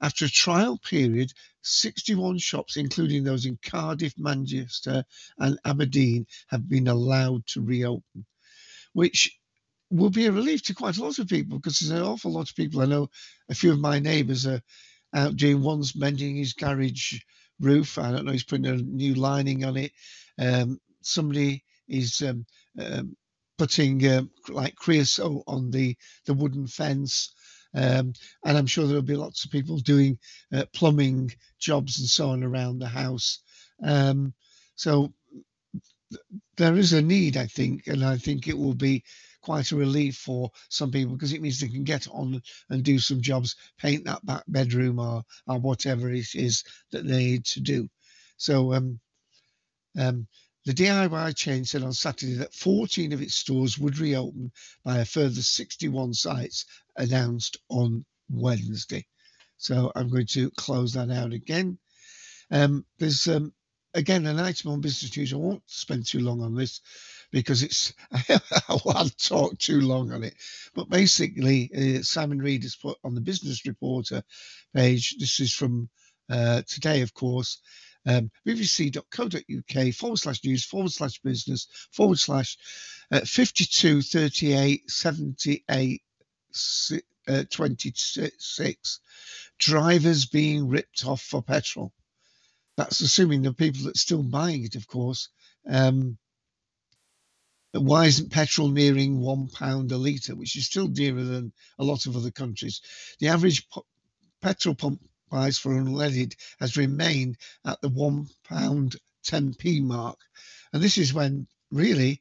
After 0.00 0.26
a 0.26 0.30
trial 0.30 0.78
period, 0.78 1.32
61 1.62 2.38
shops, 2.38 2.76
including 2.76 3.24
those 3.24 3.46
in 3.46 3.58
Cardiff, 3.62 4.14
Manchester, 4.16 5.04
and 5.38 5.58
Aberdeen, 5.64 6.26
have 6.48 6.68
been 6.68 6.88
allowed 6.88 7.46
to 7.48 7.60
reopen, 7.60 8.26
which 8.92 9.36
will 9.90 10.10
be 10.10 10.26
a 10.26 10.32
relief 10.32 10.62
to 10.64 10.74
quite 10.74 10.98
a 10.98 11.02
lot 11.02 11.18
of 11.18 11.28
people 11.28 11.58
because 11.58 11.78
there's 11.78 11.98
an 11.98 12.06
awful 12.06 12.32
lot 12.32 12.50
of 12.50 12.56
people. 12.56 12.82
I 12.82 12.86
know 12.86 13.10
a 13.48 13.54
few 13.54 13.72
of 13.72 13.80
my 13.80 13.98
neighbours 13.98 14.46
are 14.46 14.62
out 15.14 15.36
doing 15.36 15.62
one's 15.62 15.96
mending 15.96 16.36
his 16.36 16.52
garage 16.52 17.18
roof. 17.60 17.98
I 17.98 18.12
don't 18.12 18.24
know, 18.24 18.32
he's 18.32 18.44
putting 18.44 18.66
a 18.66 18.76
new 18.76 19.14
lining 19.14 19.64
on 19.64 19.76
it. 19.76 19.92
Um, 20.38 20.80
somebody 21.00 21.64
is 21.88 22.22
um, 22.22 22.44
um, 22.78 23.16
putting 23.58 24.06
uh, 24.06 24.22
like 24.48 24.76
creosote 24.76 25.44
on 25.48 25.70
the, 25.72 25.96
the 26.26 26.34
wooden 26.34 26.68
fence. 26.68 27.32
Um, 27.74 28.14
and 28.44 28.58
I'm 28.58 28.66
sure 28.66 28.86
there'll 28.86 29.02
be 29.02 29.16
lots 29.16 29.44
of 29.44 29.50
people 29.52 29.78
doing 29.78 30.18
uh, 30.54 30.66
plumbing 30.74 31.32
jobs 31.60 32.00
and 32.00 32.08
so 32.08 32.30
on 32.30 32.44
around 32.44 32.80
the 32.80 32.88
house. 32.88 33.40
Um, 33.84 34.34
so 34.76 35.12
th- 36.12 36.22
there 36.56 36.76
is 36.76 36.92
a 36.92 37.02
need, 37.02 37.36
I 37.36 37.46
think, 37.46 37.86
and 37.88 38.04
I 38.04 38.16
think 38.18 38.48
it 38.48 38.58
will 38.58 38.74
be 38.74 39.04
quite 39.42 39.72
a 39.72 39.76
relief 39.76 40.16
for 40.16 40.50
some 40.70 40.90
people 40.90 41.14
because 41.14 41.32
it 41.32 41.42
means 41.42 41.60
they 41.60 41.68
can 41.68 41.84
get 41.84 42.08
on 42.08 42.42
and 42.70 42.84
do 42.84 42.98
some 42.98 43.22
jobs, 43.22 43.56
paint 43.78 44.04
that 44.06 44.24
back 44.26 44.44
bedroom 44.48 44.98
or, 44.98 45.22
or 45.46 45.58
whatever 45.60 46.10
it 46.10 46.34
is 46.34 46.64
that 46.92 47.06
they 47.06 47.18
need 47.18 47.44
to 47.46 47.60
do. 47.60 47.88
So 48.38 48.74
um, 48.74 49.00
um, 49.98 50.26
the 50.68 50.74
DIY 50.74 51.34
chain 51.34 51.64
said 51.64 51.82
on 51.82 51.94
Saturday 51.94 52.34
that 52.34 52.52
14 52.52 53.14
of 53.14 53.22
its 53.22 53.36
stores 53.36 53.78
would 53.78 53.98
reopen 53.98 54.52
by 54.84 54.98
a 54.98 55.04
further 55.06 55.40
61 55.40 56.12
sites 56.12 56.66
announced 56.94 57.56
on 57.70 58.04
Wednesday. 58.28 59.06
So 59.56 59.90
I'm 59.96 60.10
going 60.10 60.26
to 60.26 60.50
close 60.50 60.92
that 60.92 61.10
out 61.10 61.32
again. 61.32 61.78
Um, 62.50 62.84
there's 62.98 63.26
um, 63.28 63.54
again 63.94 64.26
an 64.26 64.38
item 64.38 64.72
on 64.72 64.82
business 64.82 65.16
news. 65.16 65.32
I 65.32 65.36
won't 65.36 65.62
spend 65.64 66.04
too 66.04 66.20
long 66.20 66.42
on 66.42 66.54
this 66.54 66.82
because 67.32 67.62
it's 67.62 67.94
I'll 68.68 69.08
talk 69.08 69.56
too 69.56 69.80
long 69.80 70.12
on 70.12 70.22
it. 70.22 70.34
But 70.74 70.90
basically, 70.90 71.70
uh, 71.74 72.02
Simon 72.02 72.40
Reed 72.40 72.64
has 72.64 72.76
put 72.76 72.98
on 73.02 73.14
the 73.14 73.22
Business 73.22 73.64
Reporter 73.64 74.22
page. 74.74 75.16
This 75.18 75.40
is 75.40 75.50
from 75.50 75.88
uh, 76.28 76.60
today, 76.68 77.00
of 77.00 77.14
course 77.14 77.58
um, 78.06 78.30
bbc.co.uk 78.46 79.94
forward 79.94 80.16
slash 80.16 80.44
news 80.44 80.64
forward 80.64 80.92
slash 80.92 81.20
business 81.20 81.68
forward 81.92 82.18
slash 82.18 82.56
uh, 83.10 83.20
52 83.20 84.02
38 84.02 84.90
78 84.90 86.02
uh, 87.28 87.44
26 87.50 89.00
drivers 89.58 90.26
being 90.26 90.68
ripped 90.68 91.04
off 91.04 91.20
for 91.20 91.42
petrol. 91.42 91.92
That's 92.76 93.00
assuming 93.00 93.42
the 93.42 93.52
people 93.52 93.82
that 93.84 93.96
are 93.96 93.98
still 93.98 94.22
buying 94.22 94.64
it, 94.64 94.76
of 94.76 94.86
course. 94.86 95.28
Um, 95.68 96.16
why 97.72 98.06
isn't 98.06 98.30
petrol 98.30 98.68
nearing 98.68 99.20
one 99.20 99.48
pound 99.48 99.92
a 99.92 99.98
litre, 99.98 100.34
which 100.34 100.56
is 100.56 100.66
still 100.66 100.88
dearer 100.88 101.22
than 101.22 101.52
a 101.78 101.84
lot 101.84 102.06
of 102.06 102.16
other 102.16 102.30
countries? 102.30 102.80
The 103.20 103.28
average 103.28 103.68
po- 103.68 103.84
petrol 104.40 104.74
pump 104.74 105.02
price 105.28 105.58
for 105.58 105.72
unleaded 105.72 106.34
has 106.60 106.76
remained 106.76 107.36
at 107.64 107.80
the 107.80 107.88
one 107.88 108.26
pound 108.44 108.96
10p 109.26 109.82
mark, 109.82 110.18
and 110.72 110.82
this 110.82 110.98
is 110.98 111.14
when 111.14 111.46
really 111.70 112.20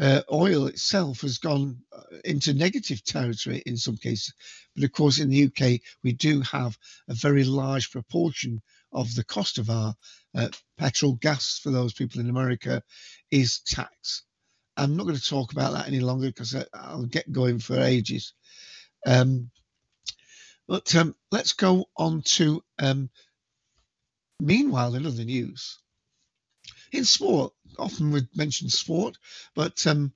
uh, 0.00 0.22
oil 0.32 0.66
itself 0.66 1.20
has 1.20 1.38
gone 1.38 1.78
uh, 1.92 2.18
into 2.24 2.54
negative 2.54 3.04
territory 3.04 3.62
in 3.66 3.76
some 3.76 3.96
cases. 3.96 4.34
But 4.74 4.84
of 4.84 4.92
course, 4.92 5.18
in 5.18 5.28
the 5.28 5.44
UK, 5.44 5.80
we 6.02 6.12
do 6.12 6.40
have 6.42 6.76
a 7.08 7.14
very 7.14 7.44
large 7.44 7.90
proportion 7.90 8.62
of 8.92 9.14
the 9.14 9.24
cost 9.24 9.58
of 9.58 9.70
our 9.70 9.94
uh, 10.34 10.48
petrol 10.78 11.14
gas 11.14 11.60
for 11.62 11.70
those 11.70 11.92
people 11.94 12.20
in 12.20 12.30
America 12.30 12.82
is 13.30 13.60
tax. 13.60 14.24
I'm 14.76 14.96
not 14.96 15.04
going 15.04 15.16
to 15.16 15.24
talk 15.24 15.52
about 15.52 15.72
that 15.74 15.88
any 15.88 16.00
longer 16.00 16.28
because 16.28 16.56
I'll 16.72 17.04
get 17.04 17.30
going 17.30 17.58
for 17.58 17.78
ages. 17.78 18.32
Um, 19.06 19.50
but 20.68 20.94
um, 20.94 21.14
let's 21.30 21.52
go 21.52 21.86
on 21.96 22.22
to, 22.22 22.62
um, 22.78 23.10
meanwhile, 24.40 24.94
in 24.94 25.06
other 25.06 25.24
news. 25.24 25.78
In 26.92 27.04
sport, 27.04 27.52
often 27.78 28.12
we 28.12 28.22
mention 28.34 28.68
sport, 28.68 29.16
but 29.54 29.86
um, 29.86 30.12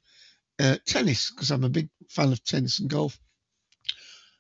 uh, 0.58 0.76
tennis, 0.86 1.30
because 1.30 1.50
I'm 1.50 1.64
a 1.64 1.68
big 1.68 1.88
fan 2.08 2.32
of 2.32 2.44
tennis 2.44 2.78
and 2.78 2.90
golf. 2.90 3.18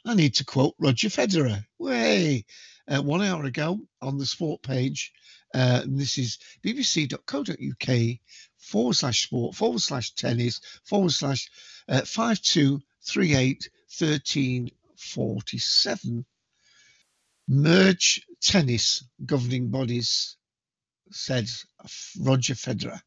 I 0.04 0.14
need 0.14 0.34
to 0.34 0.44
quote 0.44 0.74
Roger 0.78 1.08
Federer. 1.08 1.64
Way 1.78 2.44
uh, 2.88 3.02
one 3.02 3.22
hour 3.22 3.44
ago 3.44 3.80
on 4.00 4.18
the 4.18 4.26
sport 4.26 4.62
page. 4.62 5.12
Uh, 5.54 5.80
and 5.82 5.98
this 5.98 6.18
is 6.18 6.38
bbc.co.uk 6.64 8.18
forward 8.58 8.94
slash 8.94 9.24
sport 9.24 9.54
forward 9.54 9.80
slash 9.80 10.12
tennis 10.14 10.60
forward 10.84 11.12
slash 11.12 11.48
uh, 11.88 12.02
5238 12.02 13.70
13 13.90 14.70
47. 14.96 16.24
Merge 17.48 18.26
tennis 18.40 19.04
governing 19.24 19.70
bodies, 19.70 20.36
said 21.10 21.48
Roger 22.18 22.54
Federer. 22.54 23.00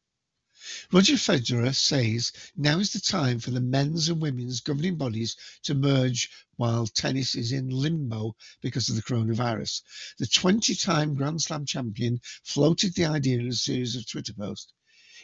Roger 0.92 1.14
Federer 1.14 1.74
says 1.74 2.32
now 2.56 2.78
is 2.78 2.92
the 2.92 3.00
time 3.00 3.40
for 3.40 3.50
the 3.50 3.60
men's 3.60 4.08
and 4.08 4.20
women's 4.20 4.60
governing 4.60 4.96
bodies 4.96 5.36
to 5.64 5.74
merge 5.74 6.30
while 6.56 6.86
tennis 6.86 7.34
is 7.34 7.50
in 7.52 7.68
limbo 7.68 8.36
because 8.60 8.88
of 8.88 8.96
the 8.96 9.02
coronavirus. 9.02 9.82
The 10.18 10.26
20 10.26 10.74
time 10.76 11.14
Grand 11.14 11.42
Slam 11.42 11.66
champion 11.66 12.20
floated 12.44 12.94
the 12.94 13.06
idea 13.06 13.38
in 13.40 13.48
a 13.48 13.52
series 13.52 13.96
of 13.96 14.06
Twitter 14.06 14.32
posts. 14.32 14.72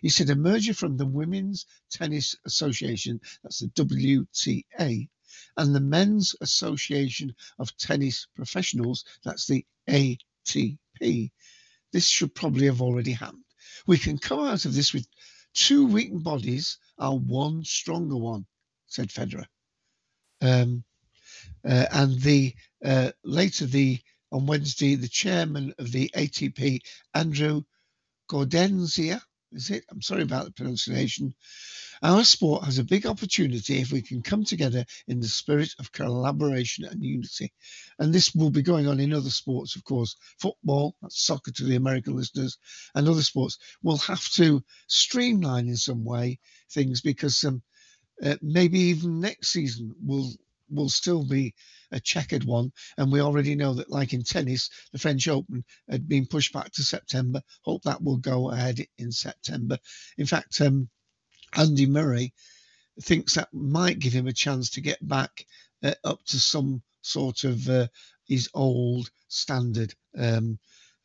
He 0.03 0.09
said 0.09 0.31
a 0.31 0.35
merger 0.35 0.75
from 0.75 0.97
the 0.97 1.07
Women's 1.07 1.65
Tennis 1.91 2.35
Association, 2.45 3.21
that's 3.43 3.61
the 3.61 3.69
WTA, 3.69 5.09
and 5.57 5.75
the 5.75 5.81
Men's 5.81 6.35
Association 6.41 7.35
of 7.59 7.77
Tennis 7.77 8.27
Professionals, 8.35 9.05
that's 9.25 9.47
the 9.47 9.65
ATP. 9.89 11.31
This 11.93 12.09
should 12.09 12.35
probably 12.35 12.67
have 12.67 12.83
already 12.83 13.13
happened. 13.13 13.45
We 13.87 13.99
can 13.99 14.19
come 14.19 14.41
out 14.41 14.65
of 14.65 14.75
this 14.75 14.93
with 14.93 15.07
two 15.55 15.87
weakened 15.87 16.25
bodies 16.25 16.79
are 16.99 17.17
one 17.17 17.65
stronger 17.65 18.17
one, 18.17 18.47
said 18.87 19.09
Federer. 19.09 19.47
Um, 20.41 20.85
uh, 21.65 21.87
and 21.93 22.21
the 22.21 22.55
uh, 22.85 23.13
later 23.25 23.67
the 23.67 24.01
on 24.33 24.47
Wednesday, 24.47 24.97
the 24.97 25.09
chairman 25.09 25.73
of 25.79 25.93
the 25.93 26.11
ATP, 26.15 26.81
Andrew 27.15 27.63
Gaudenzier, 28.29 29.21
is 29.57 29.71
it? 29.71 29.85
I'm 29.91 30.03
sorry 30.03 30.23
about 30.23 30.45
the 30.45 30.53
pronunciation, 30.53 31.35
our 32.03 32.25
sport 32.25 32.65
has 32.65 32.79
a 32.79 32.85
big 32.85 33.07
opportunity 33.07 33.81
if 33.81 33.91
we 33.91 34.03
can 34.03 34.23
come 34.23 34.45
together 34.45 34.85
in 35.09 35.19
the 35.19 35.29
spirit 35.29 35.75
of 35.79 35.93
collaboration 35.93 36.85
and 36.85 37.03
unity. 37.03 37.53
And 37.99 38.13
this 38.13 38.35
will 38.35 38.51
be 38.51 38.63
going 38.63 38.87
on 38.87 39.01
in 39.01 39.15
other 39.15 39.31
sports, 39.31 39.77
of 39.77 39.85
course. 39.85 40.17
Football, 40.39 40.95
that's 41.01 41.25
soccer 41.25 41.51
to 41.53 41.65
the 41.65 41.77
American 41.77 42.15
listeners, 42.15 42.59
and 42.95 43.09
other 43.09 43.23
sports 43.23 43.59
will 43.83 43.99
have 43.99 44.29
to 44.33 44.63
streamline 44.89 45.69
in 45.69 45.77
some 45.77 46.05
way 46.05 46.39
things 46.71 47.01
because 47.01 47.43
um, 47.45 47.63
uh, 48.23 48.37
maybe 48.43 48.79
even 48.79 49.21
next 49.21 49.49
season 49.49 49.95
will 50.03 50.33
will 50.71 50.89
still 50.89 51.25
be 51.25 51.55
a 51.93 52.01
checkered 52.01 52.45
one. 52.45 52.73
And 52.97 53.11
we 53.11 53.21
already 53.21 53.55
know 53.55 53.75
that, 53.75 53.91
like 53.91 54.13
in 54.13 54.23
tennis, 54.23 54.71
the 54.93 54.99
French 54.99 55.29
Open 55.29 55.65
had 55.89 56.09
been 56.09 56.27
pushed 56.27 56.53
back 56.53 56.73
to 56.73 56.83
September. 56.83 57.43
Hope 57.63 57.83
that 57.83 58.03
will 58.03 58.19
go 58.19 58.51
ahead 58.51 58.85
in 58.99 59.13
September. 59.13 59.79
In 60.19 60.27
fact, 60.27 60.61
um, 60.61 60.89
Andy 61.55 61.87
Murray 61.87 62.33
thinks 63.03 63.35
that 63.35 63.53
might 63.53 63.99
give 63.99 64.13
him 64.13 64.27
a 64.27 64.33
chance 64.33 64.71
to 64.71 64.81
get 64.81 65.07
back 65.07 65.47
uh, 65.83 65.95
up 66.05 66.25
to 66.27 66.41
some 66.41 66.83
sort 67.03 67.45
of 67.45 67.69
uh, 67.69 67.87
his 68.27 68.49
old 68.55 69.11
standard. 69.29 69.95
Um, 70.19 70.59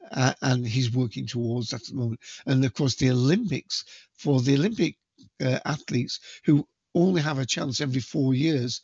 uh, 0.09 0.33
and 0.41 0.67
he's 0.67 0.93
working 0.93 1.27
towards 1.27 1.69
that 1.69 1.81
at 1.81 1.87
the 1.87 1.95
moment. 1.95 2.19
And 2.45 2.65
of 2.65 2.73
course, 2.73 2.95
the 2.95 3.11
Olympics 3.11 3.85
for 4.17 4.41
the 4.41 4.55
Olympic 4.55 4.97
uh, 5.43 5.59
athletes 5.63 6.19
who 6.43 6.67
only 6.95 7.21
have 7.21 7.39
a 7.39 7.45
chance 7.45 7.81
every 7.81 8.01
four 8.01 8.33
years, 8.33 8.81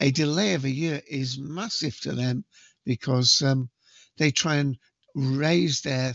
a 0.00 0.10
delay 0.10 0.54
of 0.54 0.64
a 0.64 0.70
year 0.70 1.02
is 1.08 1.38
massive 1.38 1.98
to 2.00 2.12
them 2.12 2.44
because 2.84 3.42
um, 3.42 3.68
they 4.16 4.30
try 4.30 4.56
and 4.56 4.78
raise 5.14 5.82
their 5.82 6.14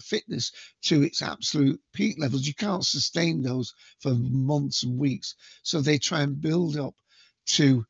fitness 0.00 0.52
to 0.82 1.02
its 1.02 1.22
absolute 1.22 1.80
peak 1.92 2.16
levels. 2.18 2.46
You 2.46 2.54
can't 2.54 2.84
sustain 2.84 3.42
those 3.42 3.74
for 4.00 4.14
months 4.14 4.82
and 4.84 4.98
weeks. 4.98 5.34
So 5.62 5.80
they 5.80 5.98
try 5.98 6.22
and 6.22 6.40
build 6.40 6.76
up 6.76 6.94
to 7.48 7.84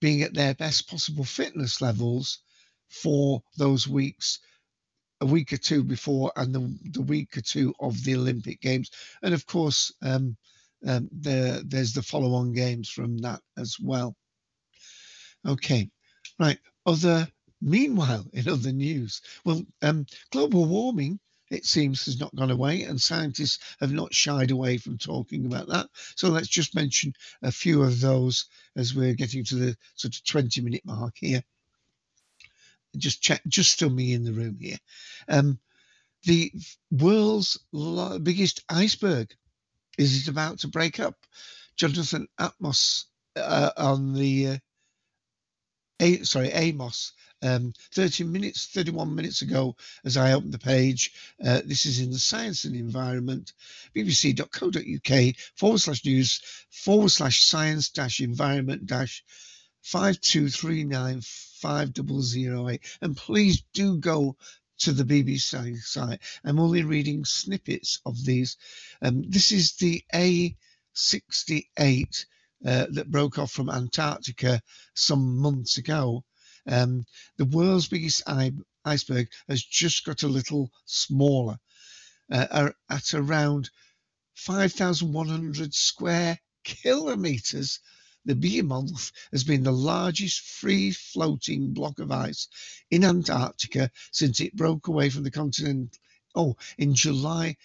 being 0.00 0.22
at 0.22 0.34
their 0.34 0.54
best 0.54 0.88
possible 0.88 1.24
fitness 1.24 1.80
levels 1.80 2.38
for 2.88 3.42
those 3.56 3.86
weeks 3.86 4.38
a 5.20 5.26
week 5.26 5.52
or 5.52 5.58
two 5.58 5.84
before 5.84 6.32
and 6.36 6.54
the, 6.54 6.78
the 6.92 7.02
week 7.02 7.36
or 7.36 7.42
two 7.42 7.74
of 7.80 8.02
the 8.04 8.14
Olympic 8.16 8.60
Games. 8.60 8.90
And 9.22 9.34
of 9.34 9.46
course, 9.46 9.92
um, 10.02 10.36
um, 10.86 11.08
there, 11.12 11.60
there's 11.64 11.92
the 11.92 12.02
follow 12.02 12.34
on 12.34 12.52
games 12.52 12.88
from 12.88 13.18
that 13.18 13.40
as 13.58 13.76
well. 13.78 14.16
Okay, 15.46 15.90
right. 16.38 16.58
Other, 16.86 17.28
meanwhile, 17.60 18.26
in 18.32 18.48
other 18.48 18.72
news, 18.72 19.22
well, 19.44 19.62
um, 19.82 20.06
global 20.30 20.64
warming 20.64 21.20
it 21.50 21.66
seems 21.66 22.04
has 22.04 22.20
not 22.20 22.34
gone 22.36 22.52
away, 22.52 22.82
and 22.84 23.00
scientists 23.00 23.58
have 23.80 23.92
not 23.92 24.14
shied 24.14 24.52
away 24.52 24.76
from 24.78 24.98
talking 24.98 25.46
about 25.46 25.66
that. 25.66 25.88
So 26.14 26.28
let's 26.28 26.46
just 26.46 26.76
mention 26.76 27.12
a 27.42 27.50
few 27.50 27.82
of 27.82 28.00
those 28.00 28.44
as 28.76 28.94
we're 28.94 29.14
getting 29.14 29.44
to 29.46 29.56
the 29.56 29.76
sort 29.96 30.14
of 30.14 30.24
20 30.24 30.60
minute 30.60 30.82
mark 30.84 31.14
here 31.16 31.42
just 32.96 33.22
check, 33.22 33.42
just 33.46 33.72
still 33.72 33.90
me 33.90 34.12
in 34.12 34.24
the 34.24 34.32
room 34.32 34.58
here. 34.60 34.78
Um, 35.28 35.58
the 36.24 36.52
world's 36.90 37.58
biggest 38.22 38.62
iceberg 38.68 39.34
is 39.98 40.22
it 40.22 40.30
about 40.30 40.60
to 40.60 40.68
break 40.68 41.00
up. 41.00 41.16
Jonathan 41.76 42.28
Atmos 42.38 43.04
uh, 43.36 43.70
on 43.76 44.12
the 44.12 44.46
uh, 44.48 44.56
sorry 46.24 46.48
Amos. 46.48 47.12
Um, 47.42 47.72
30 47.94 48.24
minutes, 48.24 48.66
31 48.66 49.14
minutes 49.14 49.40
ago, 49.40 49.74
as 50.04 50.18
I 50.18 50.32
opened 50.32 50.52
the 50.52 50.58
page, 50.58 51.14
uh, 51.42 51.62
this 51.64 51.86
is 51.86 51.98
in 51.98 52.10
the 52.10 52.18
Science 52.18 52.64
and 52.64 52.76
Environment, 52.76 53.50
bbc.co.uk 53.96 55.36
forward 55.56 55.78
slash 55.78 56.04
news 56.04 56.42
forward 56.70 57.08
slash 57.08 57.42
science 57.42 57.88
dash 57.88 58.20
environment 58.20 58.84
dash 58.84 59.24
5239 59.82 61.22
5008. 61.22 62.98
And 63.00 63.16
please 63.16 63.62
do 63.72 63.96
go 63.96 64.36
to 64.80 64.92
the 64.92 65.04
BBC 65.04 65.78
site. 65.78 66.20
I'm 66.44 66.60
only 66.60 66.82
reading 66.82 67.24
snippets 67.24 68.00
of 68.04 68.22
these. 68.22 68.58
Um, 69.00 69.24
this 69.28 69.52
is 69.52 69.76
the 69.76 70.04
A68 70.14 72.26
uh, 72.64 72.86
that 72.90 73.10
broke 73.10 73.38
off 73.38 73.52
from 73.52 73.70
Antarctica 73.70 74.60
some 74.94 75.38
months 75.38 75.78
ago. 75.78 76.24
Um, 76.66 77.04
the 77.36 77.46
world's 77.46 77.88
biggest 77.88 78.22
iceberg 78.84 79.28
has 79.48 79.62
just 79.62 80.04
got 80.04 80.22
a 80.22 80.28
little 80.28 80.70
smaller 80.84 81.58
uh, 82.30 82.70
at 82.90 83.14
around 83.14 83.70
5,100 84.34 85.74
square 85.74 86.38
kilometers 86.64 87.80
the 88.26 88.36
behemoth 88.36 89.12
has 89.32 89.44
been 89.44 89.62
the 89.62 89.72
largest 89.72 90.40
free 90.40 90.92
floating 90.92 91.72
block 91.72 91.98
of 91.98 92.12
ice 92.12 92.48
in 92.90 93.02
Antarctica 93.02 93.90
since 94.12 94.40
it 94.40 94.54
broke 94.54 94.88
away 94.88 95.08
from 95.08 95.22
the 95.22 95.30
continent. 95.30 95.98
Oh, 96.34 96.56
in 96.76 96.94
July, 96.94 97.56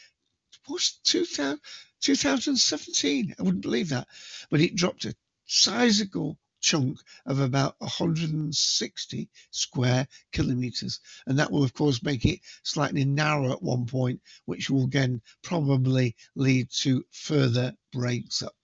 was 0.68 1.00
2000, 1.04 1.60
2017. 2.06 3.36
I 3.40 3.42
wouldn't 3.42 3.64
believe 3.64 3.90
that. 3.90 4.08
But 4.52 4.62
it 4.62 4.76
dropped 4.76 5.06
a 5.06 5.16
sizable 5.48 6.38
chunk 6.62 7.00
of 7.26 7.40
about 7.40 7.76
160 7.80 9.30
square 9.50 10.08
kilometers. 10.32 11.00
And 11.26 11.40
that 11.40 11.52
will, 11.52 11.64
of 11.64 11.74
course, 11.74 12.04
make 12.04 12.26
it 12.26 12.42
slightly 12.62 13.06
narrower 13.06 13.54
at 13.54 13.64
one 13.64 13.88
point, 13.88 14.22
which 14.46 14.70
will 14.70 14.84
again 14.84 15.22
probably 15.42 16.16
lead 16.36 16.70
to 16.82 17.04
further 17.12 17.76
breaks 17.92 18.44
up. 18.44 18.56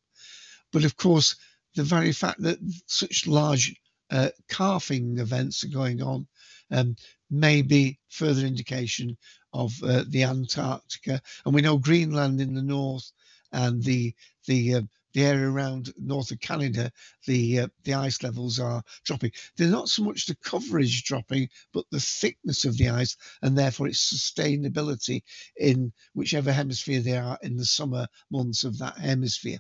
But 0.72 0.84
of 0.84 0.96
course, 0.96 1.36
the 1.74 1.84
very 1.84 2.12
fact 2.12 2.42
that 2.44 2.60
such 2.86 3.26
large 3.26 3.76
uh, 4.12 4.30
calving 4.50 5.18
events 5.18 5.64
are 5.64 5.70
going 5.70 6.04
on 6.04 6.28
um, 6.70 6.96
may 7.32 7.64
be 7.64 7.98
further 8.10 8.46
indication 8.46 9.18
of 9.52 9.74
uh, 9.84 10.04
the 10.08 10.24
Antarctica. 10.26 11.22
And 11.44 11.56
we 11.56 11.62
know 11.62 11.78
Greenland 11.78 12.40
in 12.40 12.54
the 12.54 12.62
north 12.62 13.12
and 13.52 13.84
the 13.84 14.14
the 14.48 14.76
uh, 14.76 14.82
the 15.14 15.26
area 15.26 15.50
around 15.50 15.94
north 15.98 16.32
of 16.32 16.40
Canada, 16.40 16.92
the 17.26 17.62
uh, 17.62 17.68
the 17.84 17.94
ice 17.94 18.24
levels 18.24 18.60
are 18.60 18.82
dropping. 19.04 19.32
They're 19.58 19.68
not 19.68 19.90
so 19.90 20.04
much 20.04 20.26
the 20.26 20.36
coverage 20.36 21.04
dropping, 21.04 21.50
but 21.74 21.86
the 21.92 22.00
thickness 22.00 22.66
of 22.66 22.78
the 22.78 22.90
ice, 22.90 23.18
and 23.42 23.58
therefore 23.58 23.88
its 23.88 24.14
sustainability 24.14 25.22
in 25.58 25.92
whichever 26.14 26.52
hemisphere 26.52 27.02
they 27.02 27.18
are 27.18 27.38
in 27.42 27.58
the 27.58 27.66
summer 27.66 28.08
months 28.30 28.64
of 28.64 28.78
that 28.80 28.98
hemisphere. 28.98 29.60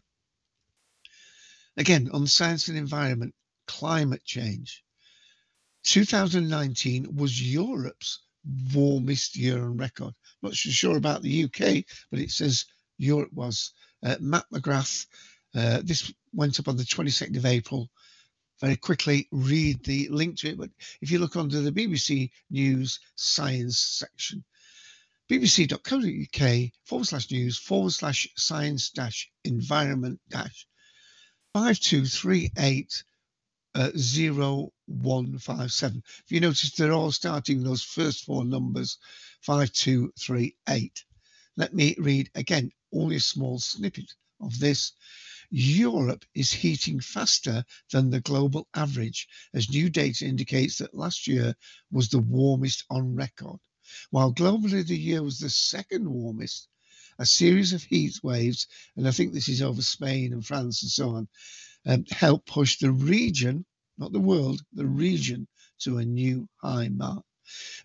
Again, 1.78 2.10
on 2.12 2.28
science 2.28 2.68
and 2.68 2.78
environment, 2.78 3.34
climate 3.68 4.24
change. 4.26 4.84
2019 5.84 7.16
was 7.16 7.42
Europe's 7.42 8.20
warmest 8.74 9.36
year 9.36 9.64
on 9.64 9.78
record. 9.78 10.14
Not 10.42 10.54
so 10.54 10.70
sure 10.70 10.98
about 10.98 11.22
the 11.22 11.46
UK, 11.46 11.84
but 12.10 12.20
it 12.20 12.32
says 12.32 12.66
Europe 13.02 13.34
was. 13.34 13.72
Uh, 14.04 14.16
Matt 14.20 14.46
McGrath, 14.54 15.08
uh, 15.56 15.82
this 15.84 16.14
went 16.34 16.60
up 16.60 16.68
on 16.68 16.78
the 16.78 16.84
22nd 16.84 17.38
of 17.38 17.46
April. 17.46 17.90
Very 18.60 18.76
quickly 18.76 19.28
read 19.32 19.84
the 19.84 20.08
link 20.10 20.38
to 20.38 20.50
it, 20.50 20.58
but 20.58 20.70
if 21.02 21.10
you 21.10 21.18
look 21.18 21.36
under 21.36 21.62
the 21.62 21.72
BBC 21.72 22.30
News 22.52 23.00
Science 23.16 23.80
section, 23.80 24.44
bbc.co.uk 25.32 26.72
forward 26.86 27.06
slash 27.06 27.32
news 27.32 27.58
forward 27.58 27.92
slash 27.92 28.28
science 28.38 28.92
dash 28.92 29.32
environment 29.46 30.20
dash 30.30 30.68
5238 31.54 33.04
uh, 33.74 33.90
0157. 33.94 36.04
If 36.26 36.32
you 36.32 36.40
notice, 36.40 36.72
they're 36.72 36.92
all 36.92 37.12
starting 37.12 37.64
those 37.64 37.82
first 37.82 38.26
four 38.26 38.46
numbers 38.46 39.00
5238. 39.42 41.04
Let 41.58 41.74
me 41.74 41.96
read 41.98 42.30
again 42.36 42.72
only 42.94 43.18
a 43.18 43.20
small 43.22 43.60
snippet 43.60 44.14
of 44.40 44.60
this. 44.60 44.94
Europe 45.50 46.26
is 46.34 46.54
heating 46.54 47.00
faster 47.00 47.66
than 47.92 48.10
the 48.10 48.22
global 48.22 48.68
average, 48.74 49.28
as 49.54 49.70
new 49.70 49.90
data 49.90 50.26
indicates 50.26 50.78
that 50.78 50.94
last 50.96 51.28
year 51.28 51.56
was 51.92 52.10
the 52.10 52.20
warmest 52.20 52.86
on 52.90 53.16
record. 53.16 53.60
While 54.10 54.34
globally 54.34 54.88
the 54.88 54.98
year 54.98 55.22
was 55.22 55.40
the 55.40 55.50
second 55.50 56.10
warmest, 56.10 56.70
a 57.20 57.26
series 57.26 57.74
of 57.74 57.84
heat 57.84 58.24
waves, 58.24 58.68
and 58.96 59.08
I 59.08 59.12
think 59.12 59.34
this 59.34 59.50
is 59.50 59.62
over 59.62 59.82
Spain 59.82 60.32
and 60.32 60.46
France 60.46 60.84
and 60.84 60.92
so 60.92 61.10
on, 61.16 61.28
um, 61.86 62.06
help 62.10 62.46
push 62.46 62.78
the 62.78 62.92
region, 62.92 63.66
not 63.98 64.14
the 64.14 64.20
world, 64.20 64.62
the 64.72 64.86
region 64.86 65.48
to 65.80 65.98
a 65.98 66.06
new 66.06 66.48
high 66.62 66.90
mark. 66.90 67.26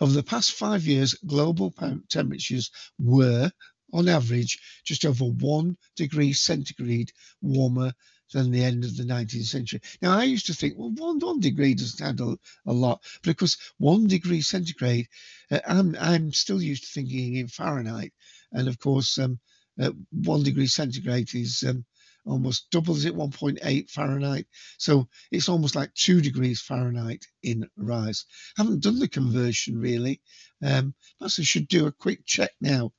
Over 0.00 0.12
the 0.12 0.22
past 0.22 0.52
five 0.52 0.86
years, 0.86 1.14
global 1.14 1.74
temperatures 2.08 2.70
were, 2.98 3.50
on 3.92 4.08
average, 4.08 4.58
just 4.84 5.04
over 5.04 5.24
one 5.24 5.76
degree 5.96 6.32
centigrade 6.32 7.12
warmer 7.40 7.92
than 8.32 8.50
the 8.50 8.64
end 8.64 8.84
of 8.84 8.96
the 8.96 9.04
19th 9.04 9.44
century. 9.44 9.80
Now, 10.02 10.18
I 10.18 10.24
used 10.24 10.46
to 10.46 10.54
think, 10.54 10.74
well, 10.76 10.90
one, 10.90 11.18
one 11.20 11.40
degree 11.40 11.74
doesn't 11.74 12.04
add 12.04 12.20
a, 12.20 12.36
a 12.66 12.72
lot, 12.72 13.02
but 13.22 13.30
of 13.30 13.36
course, 13.36 13.56
one 13.78 14.08
degree 14.08 14.40
centigrade, 14.40 15.08
uh, 15.50 15.60
I'm, 15.66 15.96
I'm 16.00 16.32
still 16.32 16.60
used 16.60 16.84
to 16.84 16.90
thinking 16.90 17.36
in 17.36 17.48
Fahrenheit. 17.48 18.12
And 18.52 18.68
of 18.68 18.78
course, 18.78 19.18
um, 19.18 19.38
uh, 19.80 19.92
one 20.10 20.42
degree 20.42 20.66
centigrade 20.66 21.34
is 21.34 21.62
um, 21.66 21.84
almost 22.26 22.70
doubles 22.70 23.04
it 23.04 23.14
1.8 23.14 23.90
Fahrenheit. 23.90 24.46
So 24.78 25.08
it's 25.30 25.48
almost 25.48 25.76
like 25.76 25.94
two 25.94 26.20
degrees 26.20 26.60
Fahrenheit 26.60 27.24
in 27.42 27.68
rise. 27.76 28.24
I 28.58 28.62
Haven't 28.62 28.82
done 28.82 28.98
the 28.98 29.08
conversion 29.08 29.78
really. 29.78 30.20
Um, 30.62 30.94
I 31.20 31.28
should 31.28 31.68
do 31.68 31.86
a 31.86 31.92
quick 31.92 32.26
check 32.26 32.50
now. 32.60 32.92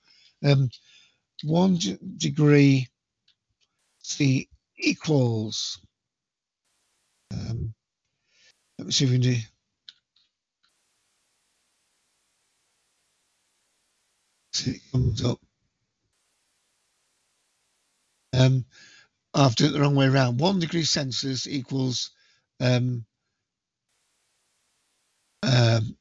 Um, 0.45 0.69
one 1.43 1.79
degree 2.17 2.87
C 4.01 4.49
equals. 4.79 5.79
Um, 7.33 7.73
let 8.77 8.87
me 8.87 8.91
see 8.91 9.05
if 9.05 9.11
we 9.11 9.17
can 9.17 9.21
do. 9.33 9.37
See, 14.53 14.71
it 14.71 14.81
comes 14.91 15.23
up. 15.23 15.39
Um, 18.33 18.65
I've 19.33 19.55
done 19.55 19.69
it 19.69 19.71
the 19.73 19.81
wrong 19.81 19.95
way 19.95 20.07
around. 20.07 20.39
One 20.39 20.59
degree 20.59 20.83
Celsius 20.83 21.47
equals 21.47 22.11
um, 22.59 23.05
um, 25.43 25.97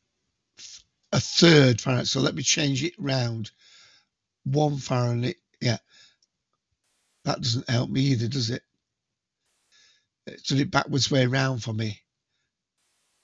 a 1.12 1.20
third 1.20 1.80
Fahrenheit. 1.80 2.06
So 2.08 2.20
let 2.20 2.34
me 2.34 2.42
change 2.42 2.84
it 2.84 2.94
round. 2.98 3.50
One 4.46 4.78
Fahrenheit. 4.78 5.36
Yeah. 5.60 5.78
That 7.24 7.40
doesn't 7.40 7.68
help 7.68 7.90
me 7.90 8.00
either, 8.02 8.28
does 8.28 8.50
it? 8.50 8.62
It's 10.26 10.50
it 10.50 10.70
backwards 10.70 11.10
way 11.10 11.24
around 11.24 11.60
for 11.60 11.72
me. 11.72 12.00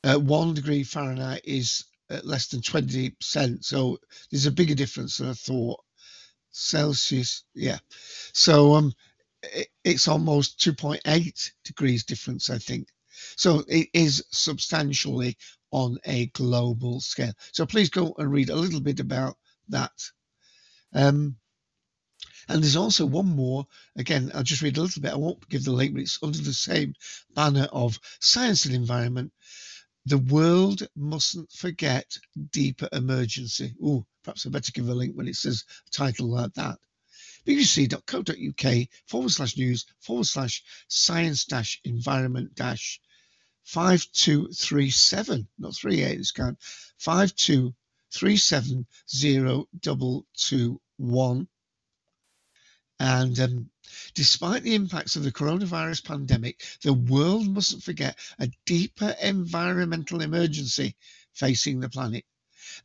Uh, 0.05 0.19
one 0.19 0.55
degree 0.55 0.83
Fahrenheit 0.83 1.43
is 1.45 1.85
less 2.25 2.49
than 2.49 2.61
20%. 2.61 3.65
So 3.65 3.99
there's 4.31 4.47
a 4.47 4.51
bigger 4.51 4.75
difference 4.75 5.19
than 5.19 5.31
I 5.31 5.35
thought. 5.35 5.81
Celsius, 6.51 7.45
yeah. 7.55 7.79
So 8.33 8.75
um, 8.75 8.93
it, 9.43 9.69
it's 9.85 10.09
almost 10.09 10.59
2.8 10.59 11.51
degrees 11.65 12.05
difference, 12.05 12.51
I 12.51 12.59
think. 12.59 12.89
So 13.37 13.65
it 13.69 13.89
is 13.95 14.25
substantially 14.31 15.37
on 15.71 15.99
a 16.05 16.27
global 16.27 17.01
scale. 17.01 17.33
So 17.53 17.65
please 17.65 17.89
go 17.89 18.15
and 18.19 18.31
read 18.31 18.51
a 18.51 18.57
little 18.57 18.81
bit 18.81 19.01
about 19.01 19.37
that. 19.69 19.93
Um, 20.93 21.37
and 22.49 22.63
there's 22.63 22.77
also 22.77 23.07
one 23.07 23.29
more. 23.29 23.67
Again, 23.97 24.31
I'll 24.35 24.43
just 24.43 24.63
read 24.63 24.77
a 24.77 24.83
little 24.83 25.01
bit. 25.03 25.13
I 25.13 25.17
won't 25.17 25.49
give 25.49 25.65
the 25.65 25.73
link, 25.73 25.95
but 25.95 26.03
it's 26.03 26.19
under 26.23 26.39
the 26.39 26.53
same 26.53 26.95
banner 27.35 27.69
of 27.73 27.99
science 28.21 28.67
and 28.67 28.75
environment. 28.75 29.33
The 30.07 30.19
world 30.19 30.87
mustn't 30.97 31.53
forget 31.53 32.19
deeper 32.51 32.89
emergency. 32.93 33.75
Oh, 33.83 34.05
perhaps 34.25 34.45
I 34.47 34.51
better 34.51 34.73
give 34.73 34.89
a 34.89 34.95
link 34.95 35.15
when 35.15 35.29
it 35.29 35.37
says 35.37 35.65
a 35.87 35.91
title 35.91 36.29
like 36.29 36.53
that. 36.55 36.79
bbc.co.uk 37.47 38.89
forward 39.07 39.31
slash 39.31 39.57
news 39.57 39.87
forward 40.01 40.27
slash 40.27 40.63
science 40.89 41.45
dash 41.45 41.81
environment 41.85 42.55
dash 42.55 43.01
5237, 43.65 45.49
not 45.59 45.75
38 45.77 46.19
this 46.19 46.33
kind, 48.20 48.87
5237021. 49.09 51.46
And 53.01 53.40
um, 53.40 53.70
despite 54.14 54.62
the 54.62 54.77
impacts 54.77 55.16
of 55.16 55.25
the 55.25 55.33
coronavirus 55.33 56.05
pandemic, 56.05 56.62
the 56.83 56.92
world 56.92 57.48
mustn't 57.48 57.83
forget 57.83 58.16
a 58.38 58.48
deeper 58.64 59.16
environmental 59.20 60.22
emergency 60.22 60.94
facing 61.33 61.81
the 61.81 61.88
planet. 61.88 62.25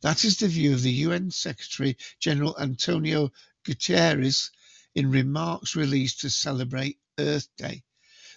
That 0.00 0.24
is 0.24 0.38
the 0.38 0.48
view 0.48 0.74
of 0.74 0.82
the 0.82 0.90
UN 0.90 1.30
Secretary 1.30 1.96
General 2.18 2.58
Antonio 2.58 3.30
Guterres 3.64 4.50
in 4.94 5.10
remarks 5.10 5.76
released 5.76 6.22
to 6.22 6.30
celebrate 6.30 6.98
Earth 7.18 7.48
Day. 7.56 7.82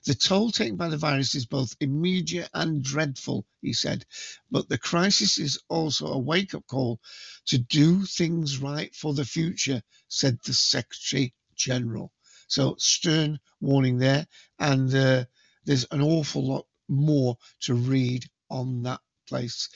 The 0.06 0.16
toll 0.16 0.52
taken 0.52 0.78
by 0.78 0.90
the 0.90 0.98
virus 0.98 1.36
is 1.36 1.46
both 1.46 1.76
immediate 1.80 2.50
and 2.54 2.84
dreadful, 2.84 3.46
he 3.62 3.74
said, 3.74 4.06
but 4.50 4.68
the 4.68 4.78
crisis 4.78 5.38
is 5.38 5.60
also 5.70 6.08
a 6.08 6.18
wake 6.18 6.56
up 6.56 6.66
call 6.68 7.00
to 7.46 7.60
do 7.60 8.06
things 8.06 8.58
right 8.58 8.94
for 8.96 9.14
the 9.14 9.26
future, 9.26 9.84
said 10.08 10.40
the 10.44 10.54
Secretary 10.54 11.36
General. 11.56 12.12
So, 12.48 12.76
stern 12.80 13.40
warning 13.60 13.98
there, 13.98 14.28
and 14.58 14.94
uh, 14.94 15.26
there's 15.66 15.86
an 15.92 16.02
awful 16.02 16.48
lot 16.48 16.68
more 16.88 17.38
to 17.62 17.76
read 17.76 18.26
on 18.50 18.84
that 18.84 19.02
place. 19.28 19.70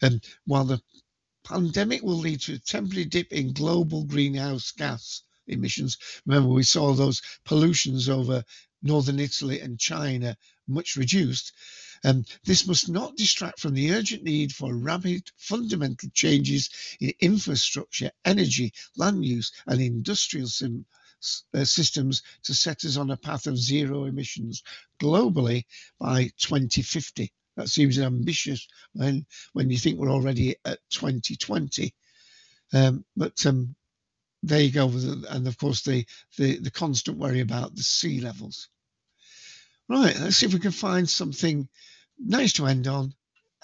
And 0.00 0.24
while 0.46 0.64
the 0.64 0.80
pandemic 1.44 2.02
will 2.02 2.18
lead 2.18 2.40
to 2.42 2.54
a 2.54 2.58
temporary 2.58 3.04
dip 3.04 3.32
in 3.32 3.52
global 3.52 4.04
greenhouse 4.04 4.70
gas 4.72 5.22
emissions. 5.48 5.98
Remember, 6.24 6.48
we 6.50 6.62
saw 6.62 6.94
those 6.94 7.20
pollutions 7.44 8.08
over 8.08 8.44
northern 8.82 9.20
Italy 9.20 9.60
and 9.60 9.78
China 9.78 10.36
much 10.68 10.96
reduced. 10.96 11.52
Um, 12.04 12.24
this 12.44 12.66
must 12.66 12.88
not 12.88 13.16
distract 13.16 13.60
from 13.60 13.74
the 13.74 13.92
urgent 13.92 14.24
need 14.24 14.52
for 14.52 14.74
rapid 14.74 15.30
fundamental 15.36 16.08
changes 16.12 16.70
in 17.00 17.12
infrastructure, 17.20 18.10
energy, 18.24 18.72
land 18.96 19.24
use, 19.24 19.52
and 19.66 19.80
industrial 19.80 20.48
sim- 20.48 20.86
uh, 21.54 21.64
systems 21.64 22.22
to 22.42 22.54
set 22.54 22.84
us 22.84 22.96
on 22.96 23.10
a 23.10 23.16
path 23.16 23.46
of 23.46 23.56
zero 23.56 24.04
emissions 24.04 24.62
globally 25.00 25.64
by 26.00 26.24
2050. 26.38 27.32
That 27.56 27.68
seems 27.68 27.98
ambitious 27.98 28.66
when 28.94 29.26
when 29.52 29.70
you 29.70 29.78
think 29.78 29.98
we're 29.98 30.10
already 30.10 30.56
at 30.64 30.78
2020. 30.90 31.94
Um, 32.72 33.04
but 33.16 33.44
um, 33.46 33.76
there 34.42 34.60
you 34.60 34.70
go, 34.70 34.88
and 34.88 35.46
of 35.46 35.56
course 35.58 35.82
the, 35.82 36.06
the 36.36 36.58
the 36.58 36.70
constant 36.70 37.18
worry 37.18 37.40
about 37.40 37.74
the 37.74 37.82
sea 37.82 38.20
levels. 38.20 38.68
Right, 39.88 40.18
let's 40.18 40.36
see 40.36 40.46
if 40.46 40.54
we 40.54 40.60
can 40.60 40.72
find 40.72 41.08
something 41.08 41.68
nice 42.18 42.54
to 42.54 42.66
end 42.66 42.86
on, 42.86 43.14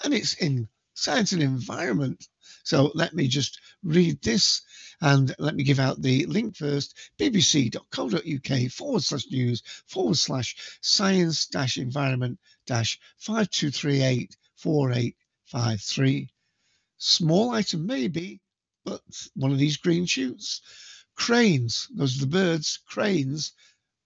and 0.03 0.13
it's 0.13 0.35
in 0.35 0.67
science 0.93 1.31
and 1.31 1.41
environment. 1.41 2.27
So 2.63 2.91
let 2.93 3.13
me 3.13 3.27
just 3.27 3.59
read 3.83 4.21
this 4.21 4.61
and 5.01 5.33
let 5.39 5.55
me 5.55 5.63
give 5.63 5.79
out 5.79 6.01
the 6.01 6.25
link 6.25 6.55
first 6.57 6.97
bbc.co.uk 7.17 8.71
forward 8.71 9.03
slash 9.03 9.25
news 9.31 9.63
forward 9.87 10.17
slash 10.17 10.55
science 10.81 11.47
dash 11.47 11.77
environment 11.77 12.37
dash 12.65 12.99
5238 13.17 14.35
4853. 14.57 16.29
Small 16.97 17.51
item 17.51 17.85
maybe, 17.85 18.41
but 18.85 19.01
one 19.35 19.51
of 19.51 19.57
these 19.57 19.77
green 19.77 20.05
shoots. 20.05 20.61
Cranes, 21.15 21.87
those 21.95 22.17
are 22.17 22.21
the 22.21 22.27
birds, 22.27 22.79
cranes 22.87 23.53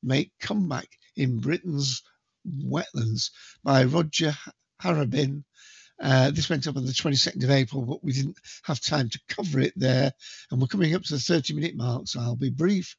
make 0.02 0.32
comeback 0.40 0.90
in 1.16 1.40
Britain's 1.40 2.02
wetlands 2.46 3.32
by 3.64 3.84
Roger 3.86 4.36
Harrabin. 4.82 5.44
Uh, 6.02 6.32
this 6.32 6.50
went 6.50 6.68
up 6.68 6.76
on 6.76 6.86
the 6.86 6.92
22nd 6.92 7.44
of 7.44 7.52
April, 7.52 7.86
but 7.86 8.04
we 8.04 8.12
didn't 8.12 8.38
have 8.64 8.82
time 8.82 9.10
to 9.10 9.20
cover 9.30 9.60
it 9.60 9.74
there. 9.76 10.12
And 10.52 10.60
we're 10.60 10.68
coming 10.68 10.96
up 10.96 11.04
to 11.04 11.14
the 11.14 11.20
30 11.20 11.54
minute 11.54 11.76
mark, 11.76 12.08
so 12.08 12.20
I'll 12.20 12.36
be 12.36 12.50
brief. 12.50 12.96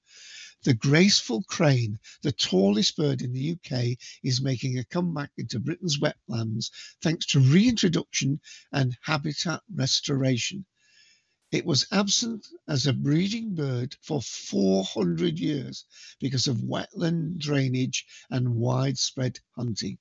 The 0.63 0.75
graceful 0.75 1.43
crane, 1.43 1.99
the 2.23 2.33
tallest 2.33 2.97
bird 2.97 3.21
in 3.21 3.35
the 3.35 3.53
UK, 3.53 3.99
is 4.23 4.41
making 4.41 4.79
a 4.79 4.85
comeback 4.85 5.31
into 5.37 5.61
Britain's 5.61 5.99
wetlands 5.99 6.71
thanks 7.03 7.27
to 7.27 7.41
reintroduction 7.41 8.41
and 8.73 8.97
habitat 9.03 9.61
restoration. 9.75 10.65
It 11.55 11.65
was 11.65 11.87
absent 11.93 12.49
as 12.67 12.89
a 12.89 12.93
breeding 12.93 13.55
bird 13.55 13.97
for 14.03 14.21
400 14.21 15.39
years 15.39 15.85
because 16.19 16.49
of 16.49 16.57
wetland 16.57 17.39
drainage 17.39 18.07
and 18.29 18.57
widespread 18.57 19.39
hunting. 19.53 19.99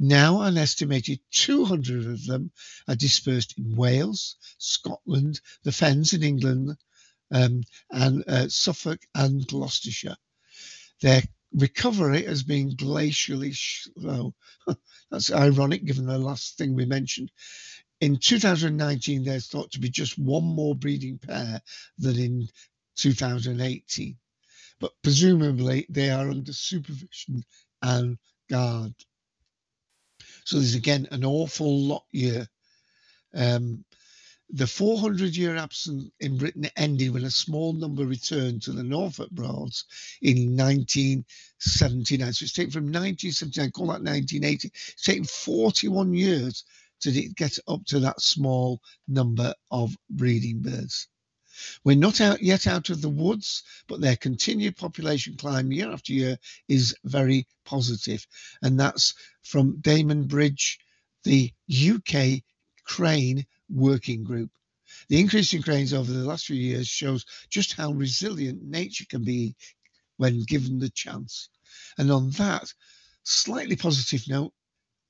Now, 0.00 0.40
an 0.42 0.58
estimated 0.58 1.20
200 1.30 2.06
of 2.06 2.26
them 2.26 2.50
are 2.88 2.96
dispersed 2.96 3.56
in 3.56 3.76
Wales, 3.76 4.34
Scotland, 4.58 5.40
the 5.62 5.70
Fens 5.70 6.12
in 6.12 6.24
England, 6.24 6.76
um, 7.30 7.62
and 7.92 8.24
uh, 8.26 8.48
Suffolk 8.48 9.06
and 9.14 9.46
Gloucestershire. 9.46 10.16
Their 11.02 11.22
recovery 11.52 12.24
has 12.24 12.42
been 12.42 12.76
glacially 12.76 13.56
slow. 13.56 14.34
That's 15.12 15.30
ironic 15.30 15.84
given 15.84 16.06
the 16.06 16.18
last 16.18 16.58
thing 16.58 16.74
we 16.74 16.84
mentioned. 16.84 17.30
In 18.00 18.16
2019, 18.16 19.24
there's 19.24 19.48
thought 19.48 19.72
to 19.72 19.80
be 19.80 19.90
just 19.90 20.18
one 20.18 20.44
more 20.44 20.74
breeding 20.74 21.18
pair 21.18 21.60
than 21.98 22.18
in 22.18 22.48
2018, 22.96 24.16
but 24.78 24.92
presumably 25.02 25.86
they 25.90 26.10
are 26.10 26.30
under 26.30 26.52
supervision 26.52 27.44
and 27.82 28.16
guard. 28.48 28.94
So 30.44 30.56
there's 30.56 30.74
again 30.74 31.08
an 31.10 31.24
awful 31.24 31.78
lot 31.78 32.04
here. 32.10 32.48
Um, 33.34 33.84
the 34.48 34.66
400 34.66 35.36
year 35.36 35.56
absence 35.56 36.10
in 36.18 36.38
Britain 36.38 36.68
ended 36.76 37.12
when 37.12 37.24
a 37.24 37.30
small 37.30 37.74
number 37.74 38.04
returned 38.04 38.62
to 38.62 38.72
the 38.72 38.82
Norfolk 38.82 39.30
Broads 39.30 39.84
in 40.22 40.56
1979. 40.56 42.32
So 42.32 42.44
it's 42.44 42.52
taken 42.52 42.72
from 42.72 42.84
1979, 42.84 43.70
call 43.70 43.86
that 43.88 44.02
1980, 44.02 44.68
it's 44.74 45.04
taken 45.04 45.24
41 45.24 46.14
years 46.14 46.64
to 47.00 47.28
get 47.30 47.58
up 47.66 47.84
to 47.86 48.00
that 48.00 48.20
small 48.20 48.80
number 49.08 49.54
of 49.70 49.96
breeding 50.08 50.60
birds. 50.60 51.08
We're 51.84 51.96
not 51.96 52.20
out 52.20 52.42
yet 52.42 52.66
out 52.66 52.90
of 52.90 53.02
the 53.02 53.08
woods, 53.08 53.62
but 53.86 54.00
their 54.00 54.16
continued 54.16 54.76
population 54.76 55.36
climb 55.36 55.72
year 55.72 55.92
after 55.92 56.12
year 56.12 56.38
is 56.68 56.94
very 57.04 57.46
positive. 57.64 58.26
And 58.62 58.78
that's 58.80 59.14
from 59.42 59.80
Damon 59.80 60.26
Bridge, 60.26 60.78
the 61.24 61.52
UK 61.68 62.42
Crane 62.84 63.46
Working 63.68 64.24
Group. 64.24 64.50
The 65.08 65.20
increase 65.20 65.52
in 65.52 65.62
cranes 65.62 65.92
over 65.92 66.12
the 66.12 66.24
last 66.24 66.46
few 66.46 66.56
years 66.56 66.88
shows 66.88 67.24
just 67.48 67.74
how 67.74 67.92
resilient 67.92 68.62
nature 68.62 69.04
can 69.08 69.24
be 69.24 69.54
when 70.16 70.42
given 70.44 70.78
the 70.78 70.90
chance. 70.90 71.48
And 71.98 72.10
on 72.10 72.30
that 72.32 72.72
slightly 73.22 73.76
positive 73.76 74.26
note, 74.28 74.52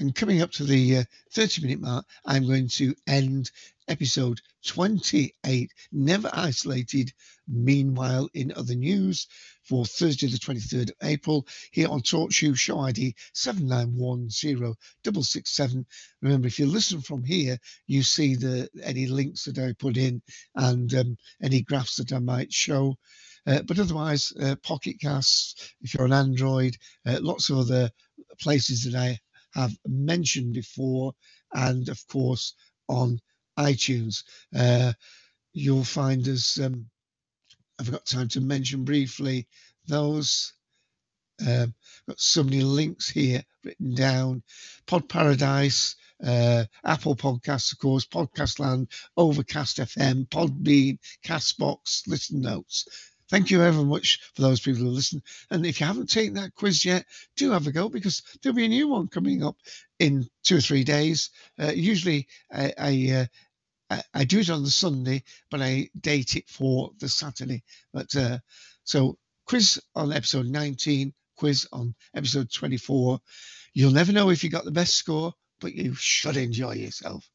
and 0.00 0.14
coming 0.14 0.40
up 0.40 0.50
to 0.52 0.64
the 0.64 0.96
uh, 0.96 1.04
30 1.32 1.60
minute 1.62 1.80
mark, 1.80 2.06
I'm 2.24 2.46
going 2.46 2.68
to 2.68 2.94
end 3.06 3.50
episode 3.86 4.40
28, 4.66 5.70
Never 5.92 6.30
Isolated. 6.32 7.12
Meanwhile, 7.46 8.30
in 8.32 8.54
other 8.56 8.74
news, 8.74 9.26
for 9.62 9.84
Thursday, 9.84 10.28
the 10.28 10.38
23rd 10.38 10.88
of 10.90 10.96
April, 11.02 11.46
here 11.70 11.88
on 11.88 12.00
TalkShoe, 12.00 12.88
ID 12.88 13.14
7910667. 13.34 15.84
Remember, 16.22 16.46
if 16.46 16.58
you 16.58 16.64
listen 16.64 17.02
from 17.02 17.22
here, 17.22 17.58
you 17.86 18.02
see 18.02 18.36
the 18.36 18.70
any 18.82 19.04
links 19.06 19.44
that 19.44 19.58
I 19.58 19.74
put 19.78 19.98
in 19.98 20.22
and 20.54 20.94
um, 20.94 21.18
any 21.42 21.60
graphs 21.60 21.96
that 21.96 22.14
I 22.14 22.20
might 22.20 22.50
show. 22.52 22.96
Uh, 23.46 23.62
but 23.62 23.78
otherwise, 23.78 24.32
uh, 24.40 24.56
Pocket 24.62 24.98
Casts, 25.00 25.72
if 25.82 25.94
you're 25.94 26.04
on 26.04 26.12
Android, 26.12 26.76
uh, 27.06 27.18
lots 27.20 27.48
of 27.50 27.58
other 27.58 27.90
places 28.38 28.84
that 28.84 28.94
I 28.94 29.18
have 29.54 29.76
mentioned 29.86 30.54
before, 30.54 31.14
and 31.52 31.88
of 31.88 32.06
course 32.08 32.54
on 32.88 33.20
iTunes. 33.58 34.24
Uh, 34.54 34.92
you'll 35.52 35.84
find 35.84 36.26
us, 36.28 36.58
um, 36.60 36.86
I've 37.78 37.90
got 37.90 38.06
time 38.06 38.28
to 38.28 38.40
mention 38.40 38.84
briefly 38.84 39.46
those. 39.86 40.52
Um, 41.46 41.74
got 42.06 42.20
so 42.20 42.42
many 42.42 42.60
links 42.62 43.08
here 43.08 43.42
written 43.64 43.94
down. 43.94 44.42
Pod 44.86 45.08
Paradise, 45.08 45.96
uh, 46.24 46.64
Apple 46.84 47.16
Podcasts, 47.16 47.72
of 47.72 47.78
course, 47.78 48.06
Podcast 48.06 48.58
Land, 48.58 48.88
Overcast 49.16 49.78
FM, 49.78 50.28
Podbean, 50.28 50.98
Castbox, 51.24 52.06
Listen 52.06 52.42
Notes. 52.42 52.86
Thank 53.30 53.52
you 53.52 53.62
ever 53.62 53.84
much 53.84 54.18
for 54.34 54.42
those 54.42 54.60
people 54.60 54.80
who 54.82 54.88
listen. 54.88 55.22
And 55.50 55.64
if 55.64 55.78
you 55.78 55.86
haven't 55.86 56.10
taken 56.10 56.34
that 56.34 56.56
quiz 56.56 56.84
yet, 56.84 57.06
do 57.36 57.52
have 57.52 57.68
a 57.68 57.72
go 57.72 57.88
because 57.88 58.22
there'll 58.42 58.56
be 58.56 58.64
a 58.64 58.68
new 58.68 58.88
one 58.88 59.06
coming 59.06 59.44
up 59.44 59.56
in 60.00 60.28
two 60.42 60.56
or 60.56 60.60
three 60.60 60.82
days. 60.82 61.30
Uh, 61.56 61.70
usually, 61.72 62.26
I, 62.52 62.74
I, 62.76 63.28
uh, 63.90 64.02
I 64.12 64.24
do 64.24 64.40
it 64.40 64.50
on 64.50 64.64
the 64.64 64.70
Sunday, 64.70 65.22
but 65.48 65.62
I 65.62 65.90
date 66.00 66.34
it 66.34 66.48
for 66.48 66.90
the 66.98 67.08
Saturday. 67.08 67.62
But 67.92 68.14
uh, 68.16 68.38
so 68.82 69.16
quiz 69.46 69.80
on 69.94 70.12
episode 70.12 70.46
19, 70.46 71.12
quiz 71.36 71.68
on 71.72 71.94
episode 72.12 72.52
24. 72.52 73.20
You'll 73.74 73.92
never 73.92 74.10
know 74.10 74.30
if 74.30 74.42
you 74.42 74.50
got 74.50 74.64
the 74.64 74.72
best 74.72 74.96
score, 74.96 75.34
but 75.60 75.72
you 75.72 75.94
should 75.94 76.36
enjoy 76.36 76.74
yourself. 76.74 77.30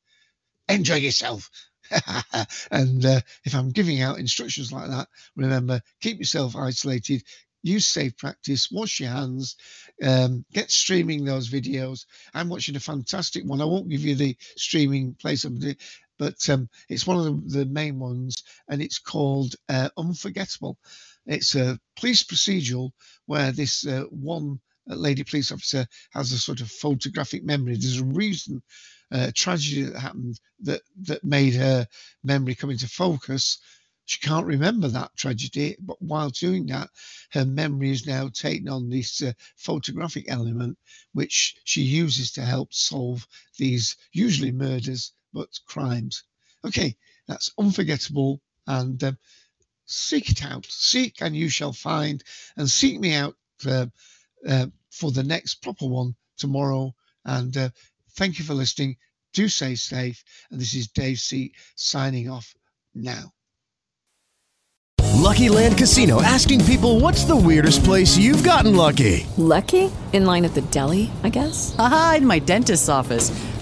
Enjoy 0.67 0.95
yourself. 0.95 1.49
and 2.71 3.05
uh, 3.05 3.21
if 3.43 3.55
I'm 3.55 3.71
giving 3.71 4.01
out 4.01 4.19
instructions 4.19 4.71
like 4.71 4.89
that, 4.89 5.07
remember 5.35 5.81
keep 6.01 6.19
yourself 6.19 6.55
isolated, 6.55 7.23
use 7.63 7.85
safe 7.85 8.15
practice, 8.17 8.69
wash 8.71 8.99
your 8.99 9.09
hands, 9.09 9.55
um, 10.03 10.45
get 10.53 10.71
streaming 10.71 11.25
those 11.25 11.49
videos. 11.49 12.05
I'm 12.33 12.49
watching 12.49 12.75
a 12.75 12.79
fantastic 12.79 13.43
one. 13.43 13.61
I 13.61 13.65
won't 13.65 13.89
give 13.89 14.01
you 14.01 14.15
the 14.15 14.37
streaming 14.55 15.15
place, 15.15 15.45
of 15.45 15.63
it, 15.63 15.81
but 16.17 16.49
um, 16.49 16.69
it's 16.89 17.07
one 17.07 17.17
of 17.17 17.51
the, 17.51 17.59
the, 17.59 17.65
main 17.65 17.99
ones, 17.99 18.43
and 18.69 18.81
it's 18.81 18.99
called 18.99 19.55
uh, 19.67 19.89
Unforgettable. 19.97 20.77
It's 21.25 21.55
a 21.55 21.79
police 21.97 22.23
procedural 22.23 22.91
where 23.25 23.51
this 23.51 23.85
uh, 23.85 24.03
one 24.09 24.59
lady 24.87 25.23
police 25.23 25.51
officer 25.51 25.87
has 26.13 26.31
a 26.31 26.37
sort 26.37 26.61
of 26.61 26.69
photographic 26.69 27.43
memory. 27.43 27.75
There's 27.77 27.99
a 27.99 28.05
reason 28.05 28.61
uh, 29.11 29.31
tragedy 29.33 29.83
that 29.83 29.99
happened 29.99 30.39
that 30.61 30.81
that 31.03 31.23
made 31.23 31.55
her 31.55 31.87
memory 32.23 32.55
come 32.55 32.71
into 32.71 32.87
focus. 32.87 33.59
She 34.05 34.19
can't 34.19 34.45
remember 34.45 34.87
that 34.89 35.15
tragedy, 35.17 35.75
but 35.79 35.99
while 35.99 36.29
doing 36.29 36.67
that, 36.67 36.89
her 37.31 37.45
memory 37.45 37.89
is 37.89 38.05
now 38.05 38.29
taken 38.29 38.69
on 38.69 38.89
this 38.89 39.21
uh, 39.21 39.33
photographic 39.57 40.25
element, 40.27 40.77
which 41.13 41.55
she 41.63 41.81
uses 41.81 42.31
to 42.33 42.41
help 42.41 42.71
solve 42.71 43.27
these 43.57 43.95
usually 44.11 44.51
murders 44.51 45.11
but 45.33 45.49
crimes. 45.65 46.23
Okay, 46.63 46.95
that's 47.27 47.51
unforgettable, 47.57 48.41
and 48.67 49.03
um, 49.03 49.17
seek 49.85 50.29
it 50.29 50.43
out. 50.45 50.65
Seek 50.67 51.21
and 51.21 51.35
you 51.35 51.49
shall 51.49 51.73
find, 51.73 52.23
and 52.57 52.69
seek 52.69 52.99
me 52.99 53.13
out 53.13 53.35
uh, 53.67 53.87
uh, 54.47 54.67
for 54.91 55.11
the 55.11 55.23
next 55.23 55.55
proper 55.55 55.87
one 55.87 56.15
tomorrow. 56.37 56.93
And 57.23 57.55
uh, 57.57 57.69
Thank 58.15 58.39
you 58.39 58.45
for 58.45 58.53
listening. 58.53 58.95
Do 59.33 59.47
stay 59.47 59.75
safe. 59.75 60.23
And 60.49 60.59
this 60.59 60.73
is 60.73 60.87
Dave 60.87 61.19
C 61.19 61.53
signing 61.75 62.29
off 62.29 62.53
now. 62.93 63.31
Lucky 65.15 65.49
Land 65.49 65.77
Casino 65.77 66.21
asking 66.21 66.63
people 66.65 66.99
what's 66.99 67.23
the 67.23 67.35
weirdest 67.35 67.83
place 67.83 68.17
you've 68.17 68.43
gotten 68.43 68.75
lucky? 68.75 69.25
Lucky? 69.37 69.91
In 70.13 70.25
line 70.25 70.45
at 70.45 70.53
the 70.53 70.61
deli, 70.61 71.09
I 71.23 71.29
guess? 71.29 71.75
Aha, 71.79 72.15
in 72.17 72.27
my 72.27 72.39
dentist's 72.39 72.89
office. 72.89 73.31